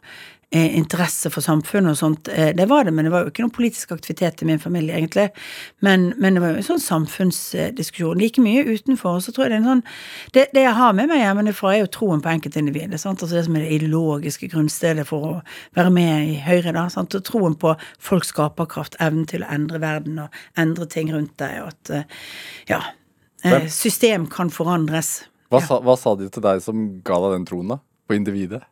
[0.53, 2.29] interesse for samfunnet og sånt.
[2.29, 4.95] Eh, det var det, men det var jo ikke noen politisk aktivitet i min familie,
[4.97, 5.29] egentlig.
[5.81, 8.19] Men, men det var jo en sånn samfunnsdiskusjon.
[8.21, 9.21] Like mye utenfor.
[9.25, 9.83] Så tror jeg det er en sånn
[10.35, 13.01] Det, det jeg har med meg hjemmefra, er jo troen på enkeltindividet.
[13.05, 15.35] Altså det som er det ideologiske grunnstedet for å
[15.77, 16.89] være med i Høyre, da.
[16.93, 17.15] sant?
[17.15, 20.29] Og troen på folks skaperkraft, evnen til å endre verden og
[20.61, 22.05] endre ting rundt deg, og at eh,
[22.71, 22.81] ja.
[23.45, 25.25] eh, System kan forandres.
[25.51, 25.67] Hva, Ja.
[25.67, 27.79] sa, hva sa de til deg som ga deg den troen, da?
[28.09, 28.63] På individet?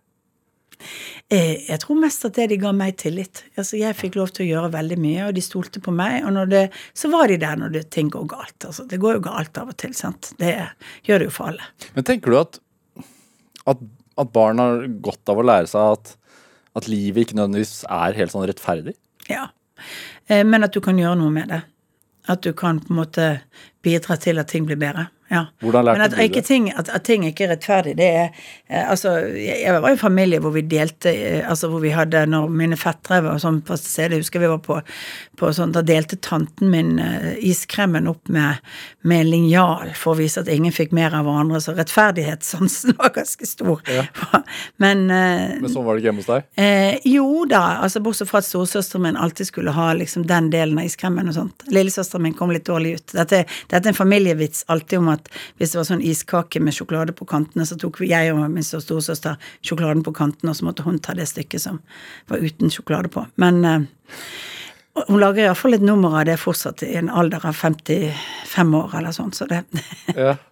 [1.32, 3.42] Eh, Jeg tror mest at det de ga meg tillit.
[3.56, 6.20] Altså, jeg fikk lov til å gjøre veldig mye, og de stolte på meg.
[6.26, 6.62] Og når det,
[6.98, 8.58] så var de der når det, ting går galt.
[8.68, 10.32] Altså, det går jo galt av og til, sant.
[10.40, 10.54] Det
[11.08, 11.70] gjør det jo for alle.
[11.96, 12.58] Men tenker du at,
[13.70, 13.82] at,
[14.18, 16.14] at barn har godt av å lære seg at,
[16.78, 18.96] at livet ikke nødvendigvis er helt sånn rettferdig?
[19.30, 19.48] Ja.
[20.28, 21.62] Eh, Men at du kan gjøre noe med det.
[22.30, 23.24] At du kan på en måte
[23.82, 25.08] bidra til at ting blir bedre.
[25.32, 25.46] Ja.
[25.64, 26.24] Hvordan lærte Men at, du det?
[26.28, 28.26] ikke ting, at, at ting ikke er rettferdig, det er
[28.68, 32.26] eh, Altså, jeg, var i en familie hvor vi delte eh, Altså hvor vi hadde
[32.28, 34.76] Når mine fettere var sånn på stedet, husker vi var på,
[35.40, 38.60] på sånn Da delte tanten min eh, iskremen opp med,
[39.08, 41.60] med linjal for å vise at ingen fikk mer av hverandre.
[41.64, 43.80] Så rettferdighetssansen var ganske stor.
[44.82, 46.48] Men eh, Men sånn var det ikke hjemme hos deg?
[46.60, 50.78] Eh, jo da, altså bortsett fra at storesøsteren min alltid skulle ha liksom den delen
[50.80, 51.66] av iskremmen og sånt.
[51.72, 53.16] Lillesøsteren min kom litt dårlig ut.
[53.16, 55.21] Dette, dette er en familievits alltid om at
[55.60, 59.38] hvis det var sånn iskake med sjokolade på kantene, så tok jeg og min storesøster
[59.60, 61.82] sjokoladen på kantene, og så måtte hun ta det stykket som
[62.30, 63.26] var uten sjokolade på.
[63.42, 63.86] Men eh,
[65.08, 69.14] hun lager iallfall et nummer av det fortsatt i en alder av 55 år eller
[69.16, 69.64] sånn, så det
[70.16, 70.38] Ja.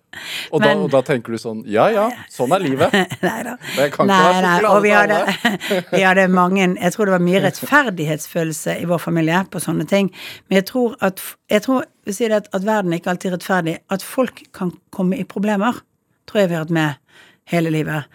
[0.51, 2.95] Og, da, og da tenker du sånn Ja ja, sånn er livet.
[3.23, 3.53] Nei da.
[3.77, 5.19] Det kan ikke Nei, være nei, sjokolade og vi hadde,
[5.95, 10.11] vi hadde mange Jeg tror det var mye rettferdighetsfølelse i vår familie på sånne ting.
[10.49, 11.23] Men jeg tror at
[11.55, 13.77] jeg tror, vi sier det at, at verden er ikke alltid rettferdig.
[13.87, 15.79] At folk kan komme i problemer,
[16.27, 17.23] tror jeg vi har hatt med
[17.55, 18.11] hele livet.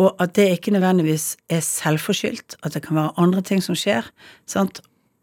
[0.00, 2.60] Og at det ikke nødvendigvis er selvforskyldt.
[2.62, 4.06] At det kan være andre ting som skjer.
[4.48, 4.80] Sant?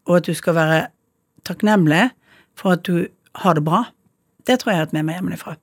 [0.08, 0.80] Og at du skal være
[1.46, 2.08] takknemlig
[2.58, 3.06] for at du
[3.38, 3.84] har det bra.
[4.46, 5.56] Det tror jeg jeg har hatt med meg hjemmefra.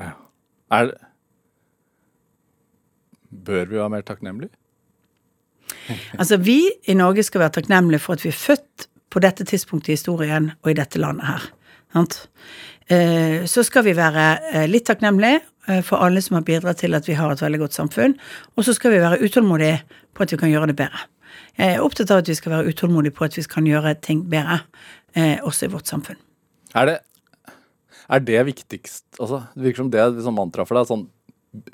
[0.00, 0.14] Ja.
[0.72, 1.00] Er det
[3.44, 4.54] Bør vi være mer takknemlige?
[6.20, 9.88] Altså, vi i Norge skal være takknemlige for at vi er født på dette tidspunktet
[9.88, 11.48] i historien og i dette landet her.
[11.92, 12.28] Sant?
[12.90, 16.94] Eh, Så skal vi være eh, litt takknemlige eh, for alle som har bidratt til
[16.94, 18.16] at vi har et veldig godt samfunn,
[18.56, 19.82] og så skal vi være utålmodige
[20.14, 21.06] på at vi kan gjøre det bedre.
[21.58, 24.24] Jeg er opptatt av at vi skal være utålmodige på at vi kan gjøre ting
[24.30, 24.62] bedre,
[25.14, 26.18] eh, også i vårt samfunn.
[26.74, 26.96] Er det,
[28.10, 30.88] er det viktigst altså, Det virker som det er liksom mantraet for deg.
[30.90, 31.06] Sånn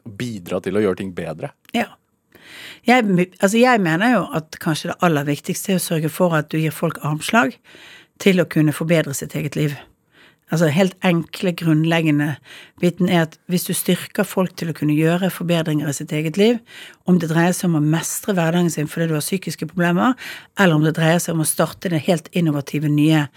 [0.05, 1.55] bidra til å gjøre ting bedre.
[1.73, 1.89] Ja.
[2.85, 3.05] Jeg,
[3.41, 6.59] altså jeg mener jo at kanskje det aller viktigste er å sørge for at du
[6.61, 7.57] gir folk armslag
[8.21, 9.77] til å kunne forbedre sitt eget liv.
[10.51, 12.33] Altså helt enkle, grunnleggende
[12.83, 16.41] biten er at hvis du styrker folk til å kunne gjøre forbedringer i sitt eget
[16.41, 16.59] liv,
[17.07, 20.17] om det dreier seg om å mestre hverdagen sin fordi du har psykiske problemer,
[20.59, 23.29] eller om det dreier seg om å starte det helt innovative, nye,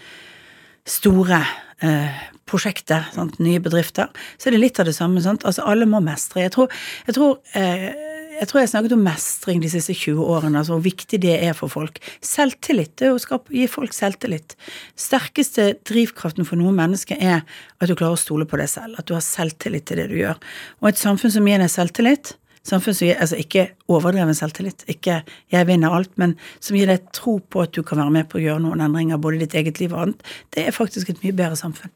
[0.90, 1.38] store
[1.86, 3.38] eh, prosjektet, sant?
[3.42, 5.22] nye bedrifter, så er det litt av det samme.
[5.24, 5.46] Sant?
[5.48, 6.42] Altså alle må mestre.
[6.44, 6.74] Jeg tror,
[7.06, 7.88] jeg tror eh,
[8.34, 11.54] jeg tror jeg snakket om mestring de siste 20 årene, altså hvor viktig det er
[11.56, 12.00] for folk.
[12.24, 14.56] Selvtillit, det er å skape, gi folk selvtillit.
[14.98, 19.08] Sterkeste drivkraften for noen mennesker er at du klarer å stole på deg selv, at
[19.08, 20.40] du har selvtillit til det du gjør.
[20.82, 25.22] Og et samfunn som gir deg selvtillit, samfunn som gir, altså ikke overdreven selvtillit, ikke
[25.52, 28.38] 'jeg vinner alt', men som gir deg tro på at du kan være med på
[28.38, 31.22] å gjøre noen endringer, både i ditt eget liv og annet, det er faktisk et
[31.22, 31.90] mye bedre samfunn.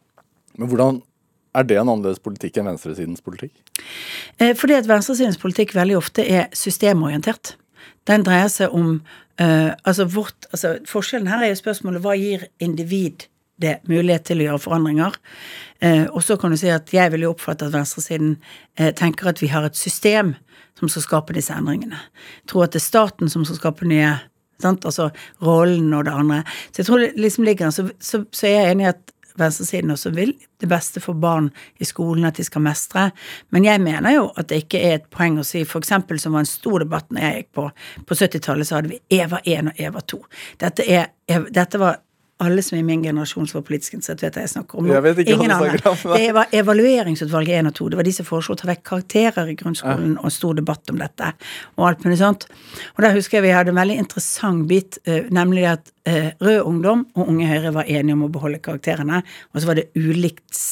[0.58, 1.02] Men hvordan
[1.58, 3.54] er det en annerledes politikk enn venstresidens politikk?
[4.38, 7.56] Eh, fordi at venstresidens politikk veldig ofte er systemorientert.
[8.08, 9.00] Den dreier seg om
[9.40, 13.26] uh, altså vårt, altså Forskjellen her er jo spørsmålet hva gir individ
[13.60, 15.18] det mulighet til å gjøre forandringer?
[15.84, 18.38] Uh, og så kan du si at jeg vil jo oppfatte at venstresiden
[18.80, 20.34] uh, tenker at vi har et system
[20.78, 22.00] som skal skape disse endringene.
[22.40, 24.16] Jeg tror at det er staten som skal skape nye
[24.62, 24.86] sant?
[24.88, 25.10] Altså
[25.44, 26.42] rollen og det andre.
[26.70, 30.12] Så jeg tror det liksom ligger så, så, så jeg enig i at venstresiden også
[30.16, 33.10] vil det beste for barn i skolen, at de skal mestre.
[33.54, 36.44] Men jeg mener jo at det ikke er et poeng å si eksempel som var
[36.44, 37.68] en stor debatt når jeg gikk på
[38.08, 40.20] på 70-tallet, så hadde vi Eva 1 og Eva 2.
[40.60, 41.10] Dette, er,
[41.54, 42.00] dette var
[42.38, 44.90] alle som i min generasjon som var politisk interessert, vet hva jeg snakker om.
[44.92, 46.02] Jeg vet ikke Ingen om.
[46.14, 47.88] Det var evalueringsutvalget 1 og 2.
[47.90, 51.00] Det var de som foreslo å ta vekk karakterer i grunnskolen, og stor debatt om
[51.02, 51.32] dette,
[51.76, 52.46] og alt mulig sånt.
[52.94, 56.60] Og der husker jeg vi hadde en veldig interessant bit, eh, nemlig at eh, Rød
[56.62, 60.62] Ungdom og Unge Høyre var enige om å beholde karakterene, og så var det ulikt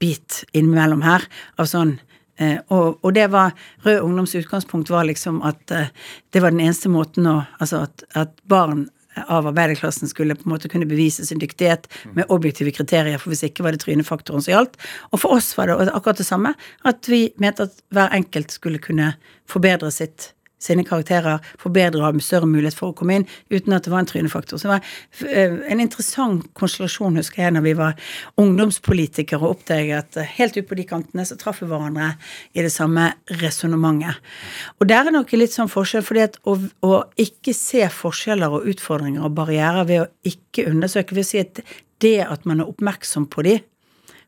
[0.00, 1.28] bit innimellom her
[1.60, 1.98] av sånn
[2.40, 3.52] Eh, og, og, det var
[3.84, 5.90] Rød Ungdoms utgangspunkt var liksom at eh,
[6.32, 8.86] det var den eneste måten å Altså at, at barn
[9.26, 13.44] av arbeiderklassen skulle på en måte kunne bevise sin dyktighet med objektive kriterier, for hvis
[13.48, 14.78] ikke var det trynefaktoren som gjaldt.
[15.12, 16.54] Og for oss var det akkurat det samme,
[16.88, 19.14] at vi mente at hver enkelt skulle kunne
[19.50, 20.32] forbedre sitt
[20.62, 24.04] sine karakterer forbedre og ha større mulighet for å komme inn, uten at det var
[24.04, 24.60] en trynefaktor.
[24.60, 27.98] Så det var eh, en interessant konstellasjon, husker jeg, når vi var
[28.40, 32.12] ungdomspolitikere og oppdaget at eh, helt ut på de kantene så traff vi hverandre
[32.54, 33.10] i det samme
[33.42, 34.20] resonnementet.
[34.80, 36.56] Og der er nok litt sånn forskjell, fordi at å,
[36.86, 41.62] å ikke se forskjeller og utfordringer og barrierer ved å ikke undersøke, vil si at
[42.02, 43.60] det at man er oppmerksom på de,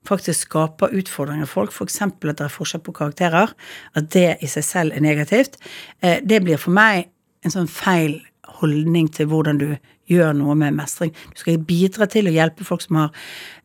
[0.08, 2.02] faktisk skaper utfordringer for folk, f.eks.
[2.02, 3.54] at det er forskjell på karakterer,
[3.94, 5.58] at det i seg selv er negativt,
[6.02, 7.10] eh, det blir for meg
[7.44, 8.20] en sånn feil
[8.60, 9.68] holdning til hvordan du
[10.10, 11.14] gjør noe med mestring.
[11.32, 13.24] Du skal bidra til å hjelpe folk som har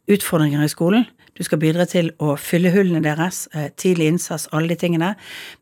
[0.10, 1.08] utfordringer i skolen.
[1.36, 5.16] Du skal bidra til å fylle hullene deres, eh, tidlig innsats, alle de tingene.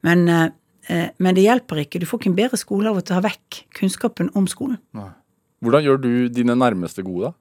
[0.03, 1.99] Men, eh, men det hjelper ikke.
[1.99, 4.78] Du får ikke en bedre skole av å ta vekk kunnskapen om skolen.
[4.93, 5.09] Nei.
[5.63, 7.34] Hvordan gjør du dine nærmeste gode, da?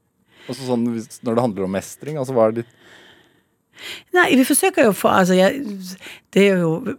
[0.49, 2.67] Altså sånn, når det handler om mestring, altså hva er ditt
[4.17, 5.61] Nei, vi forsøker jo å få Altså, jeg,
[6.35, 6.97] det er jo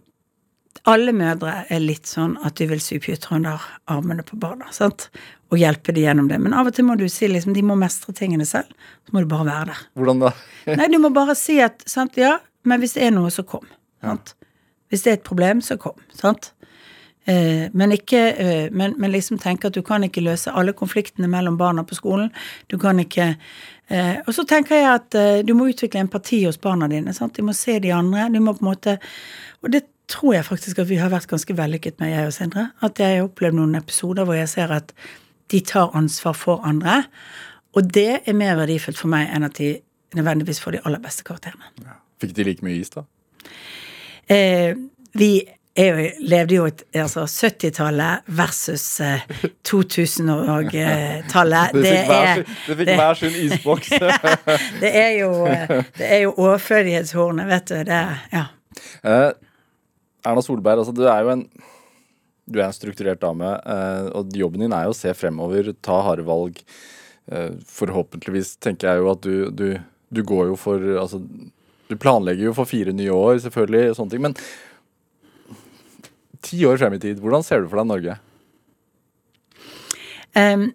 [0.88, 5.10] Alle mødre er litt sånn at de vil sy pytter under armene på barna, sant?
[5.52, 6.38] Og hjelpe dem gjennom det.
[6.44, 8.72] Men av og til må du si liksom de må mestre tingene selv.
[9.08, 9.82] Så må du bare være der.
[10.00, 10.32] Hvordan da?
[10.80, 13.68] Nei, du må bare si at sant, ja, men hvis det er noe, så kom.
[14.04, 14.36] Sant?
[14.88, 16.00] Hvis det er et problem, så kom.
[16.16, 16.54] Sant?
[17.28, 21.28] Eh, men, ikke, eh, men, men, liksom tenke at du kan ikke løse alle konfliktene
[21.28, 22.30] mellom barna på skolen.
[22.72, 23.34] Du kan ikke
[23.90, 25.18] eh, Og så tenker jeg at
[25.48, 27.14] du må utvikle empati hos barna dine.
[27.14, 27.36] Sant?
[27.36, 28.30] Du må se de andre.
[28.32, 28.98] Du må på en måte
[29.62, 32.70] Og det tror jeg faktisk at vi har vært ganske vellykket med, jeg og Sindre.
[32.82, 34.94] At jeg har opplevd noen episoder hvor jeg ser at
[35.52, 37.02] de tar ansvar for andre.
[37.76, 39.74] Og det er mer verdifullt for meg enn at de
[40.16, 41.74] nødvendigvis får de aller beste karakterene.
[41.84, 42.00] Ja.
[42.24, 43.04] Fikk de like mye is, da?
[44.32, 44.80] Eh,
[45.18, 45.32] vi
[45.78, 49.22] jeg levde jo et altså 70-tallet versus eh,
[49.68, 51.78] 2000-tallet.
[51.78, 53.90] Det, det, det fikk hver sin isboks.
[54.84, 55.32] det er jo,
[56.00, 57.78] det er jo overflødighetshornet, vet du.
[57.88, 58.04] Det,
[58.34, 58.46] ja.
[59.06, 59.32] Eh,
[60.28, 61.44] Erna Solberg, altså du er jo en
[62.48, 65.98] du er en strukturert dame, eh, og jobben din er jo å se fremover, ta
[66.06, 66.62] harde valg.
[67.28, 69.66] Eh, forhåpentligvis tenker jeg jo at du, du,
[70.16, 71.20] du går jo for Altså,
[71.88, 74.24] du planlegger jo for fire nye år, selvfølgelig, og sånne ting.
[74.24, 74.38] Men
[76.46, 78.18] ti år frem i tid, hvordan ser du for deg Norge?
[80.38, 80.70] Um,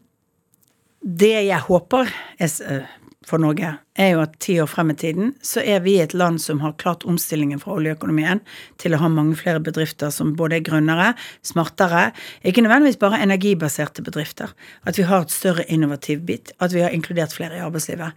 [1.03, 5.33] det jeg håper er, uh, for Norge, er jo at ti år frem i tiden
[5.45, 8.41] så er vi et land som har klart omstillingen fra oljeøkonomien
[8.83, 11.13] til å ha mange flere bedrifter som både er grønnere,
[11.47, 12.09] smartere,
[12.47, 14.55] ikke nødvendigvis bare energibaserte bedrifter.
[14.89, 18.17] At vi har et større innovativ bit, at vi har inkludert flere i arbeidslivet.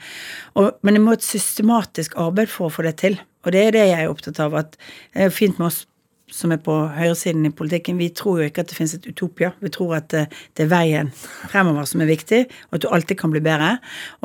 [0.55, 3.19] Og, men det må et systematisk arbeid for å få det til.
[3.45, 4.57] Og det er det jeg er opptatt av.
[4.57, 5.83] At det er fint med oss
[6.31, 9.51] som er på høyresiden i politikken, vi tror jo ikke at det finnes et utopia.
[9.61, 11.11] Vi tror at eh, det er veien
[11.51, 13.75] fremover som er viktig, og at du alltid kan bli bedre.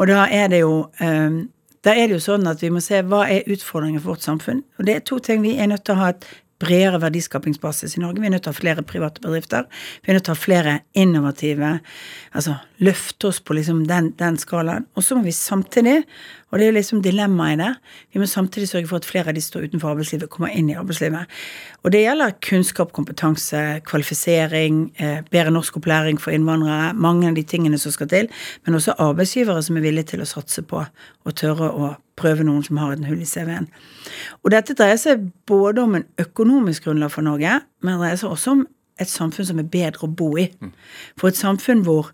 [0.00, 1.40] Og da er det jo um,
[1.84, 4.60] da er det jo sånn at vi må se hva er utfordringen for vårt samfunn.
[4.78, 5.40] Og det er to ting.
[5.40, 6.26] Vi er nødt til å ha et
[6.60, 8.20] bredere verdiskapingsbasis i Norge.
[8.20, 9.64] Vi er nødt til å ha flere private bedrifter.
[10.04, 11.78] Vi er nødt til å ha flere innovative
[12.36, 14.86] Altså løfte oss på liksom den, den skalaen.
[14.94, 16.02] Og så må vi samtidig,
[16.50, 17.70] og det er liksom dilemmaet det,
[18.12, 20.70] vi må samtidig sørge for at flere av de som står utenfor arbeidslivet, kommer inn
[20.70, 21.30] i arbeidslivet.
[21.84, 27.78] Og det gjelder kunnskap, kompetanse, kvalifisering, eh, bedre norskopplæring for innvandrere, mange av de tingene
[27.78, 28.28] som skal til,
[28.66, 30.82] men også arbeidsgivere som er villige til å satse på
[31.24, 33.68] og tørre å prøve noen som har et hull i CV-en.
[34.44, 38.34] Og dette dreier seg både om en økonomisk grunnlag for Norge, men det dreier seg
[38.34, 38.66] også om
[39.00, 40.50] et samfunn som er bedre å bo i.
[41.16, 42.10] For et samfunn hvor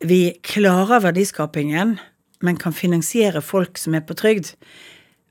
[0.00, 1.98] vi klarer verdiskapingen,
[2.44, 4.52] men kan finansiere folk som er på trygd,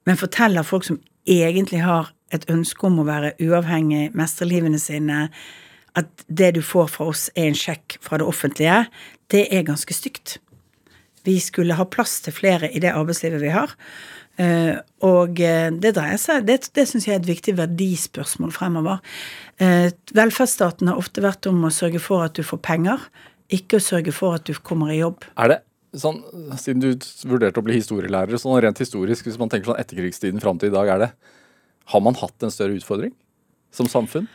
[0.08, 5.28] men forteller folk som egentlig har et ønske om å være uavhengig, mestre livene sine,
[5.97, 8.84] at det du får fra oss er en sjekk fra det offentlige,
[9.34, 10.38] det er ganske stygt.
[11.28, 13.74] Vi skulle ha plass til flere i det arbeidslivet vi har.
[14.38, 18.99] Uh, og eh, det dreier seg Det, det syns jeg er et viktig verdispørsmål fremover.
[19.58, 23.01] Uh, velferdsstaten har ofte vært om å sørge for at du får penger,
[23.49, 25.26] ikke å sørge for at du kommer i jobb.
[25.41, 25.58] Er det
[25.96, 26.20] sånn,
[26.60, 26.90] siden du
[27.30, 30.76] vurderte å bli historielærer, sånn rent historisk, hvis man tenker sånn etterkrigstiden fram til i
[30.76, 31.12] dag, er det
[31.88, 33.14] Har man hatt en større utfordring
[33.72, 34.28] som samfunn?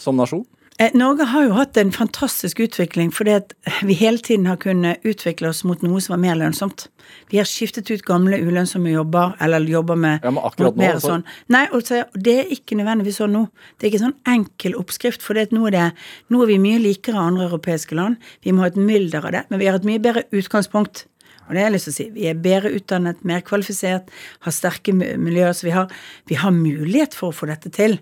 [0.00, 0.46] Som nasjon?
[0.78, 3.52] Eh, Norge har jo hatt en fantastisk utvikling fordi at
[3.86, 6.88] vi hele tiden har kunnet utvikle oss mot noe som var mer lønnsomt.
[7.30, 11.12] Vi har skiftet ut gamle ulønnsomme jobber, eller jobber med Ja, men akkurat nå, altså.
[11.12, 11.24] sånn.
[11.54, 13.44] Nei, altså, det er ikke nødvendigvis sånn nå.
[13.78, 15.88] Det er ikke sånn enkel oppskrift, for nå, er det,
[16.34, 18.18] nå er vi mye likere andre europeiske land.
[18.42, 21.06] Vi må ha et mylder av det, men vi har et mye bedre utgangspunkt.
[21.44, 22.08] Og det har jeg lyst til å si.
[22.16, 24.10] Vi er bedre utdannet, mer kvalifisert,
[24.46, 25.52] har sterke miljøer.
[25.52, 25.92] Så vi har,
[26.30, 27.98] vi har mulighet for å få dette til.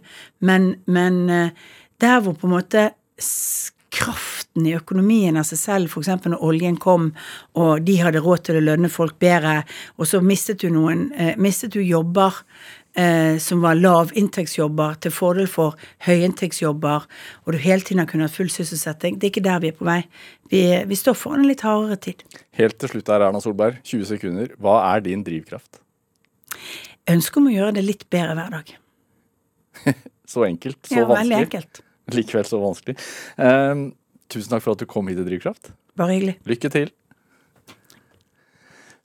[0.46, 1.72] Men, men eh,
[2.02, 2.88] der hvor på en måte
[3.92, 6.10] kraften i økonomien av seg selv, f.eks.
[6.24, 7.10] når oljen kom,
[7.58, 9.62] og de hadde råd til å lønne folk bedre,
[9.98, 12.40] og så mistet du noen eh, Mistet du jobber
[12.96, 15.76] eh, som var lavinntektsjobber til fordel for
[16.06, 17.04] høyinntektsjobber,
[17.44, 19.20] og du hele tiden har kunnet ha full sysselsetting.
[19.20, 20.00] Det er ikke der vi er på vei.
[20.52, 22.24] Vi, vi står foran en litt hardere tid.
[22.58, 23.80] Helt til slutt her, Erna Solberg.
[23.88, 24.56] 20 sekunder.
[24.62, 25.82] Hva er din drivkraft?
[27.12, 28.76] Ønsket om å gjøre det litt bedre hver dag.
[30.32, 31.82] Så enkelt, så Ja, veldig enkelt.
[32.16, 32.96] Likevel så vanskelig.
[33.38, 33.86] Eh,
[34.32, 35.72] tusen takk for at du kom hit til Drivkraft.
[35.98, 36.38] Bare hyggelig.
[36.48, 36.92] Lykke til.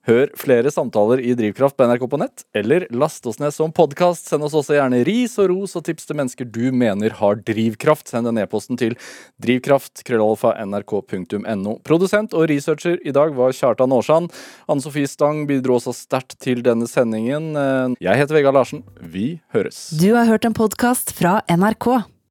[0.08, 4.30] Hør flere samtaler i Drivkraft på NRK på nett, eller last oss ned som podkast.
[4.32, 8.08] Send oss også gjerne ris og ros og tips til mennesker du mener har drivkraft.
[8.08, 8.96] Send den e-posten til
[9.44, 11.76] drivkraft-nrk.no.
[11.84, 14.32] Produsent og researcher i dag var Kjartan Aarsand.
[14.72, 17.52] Anne Sofie Stang bidro også sterkt til denne sendingen.
[18.00, 18.88] Jeg heter Vegard Larsen.
[19.04, 19.92] Vi høres.
[19.92, 22.08] Du har hørt en podkast fra NRK.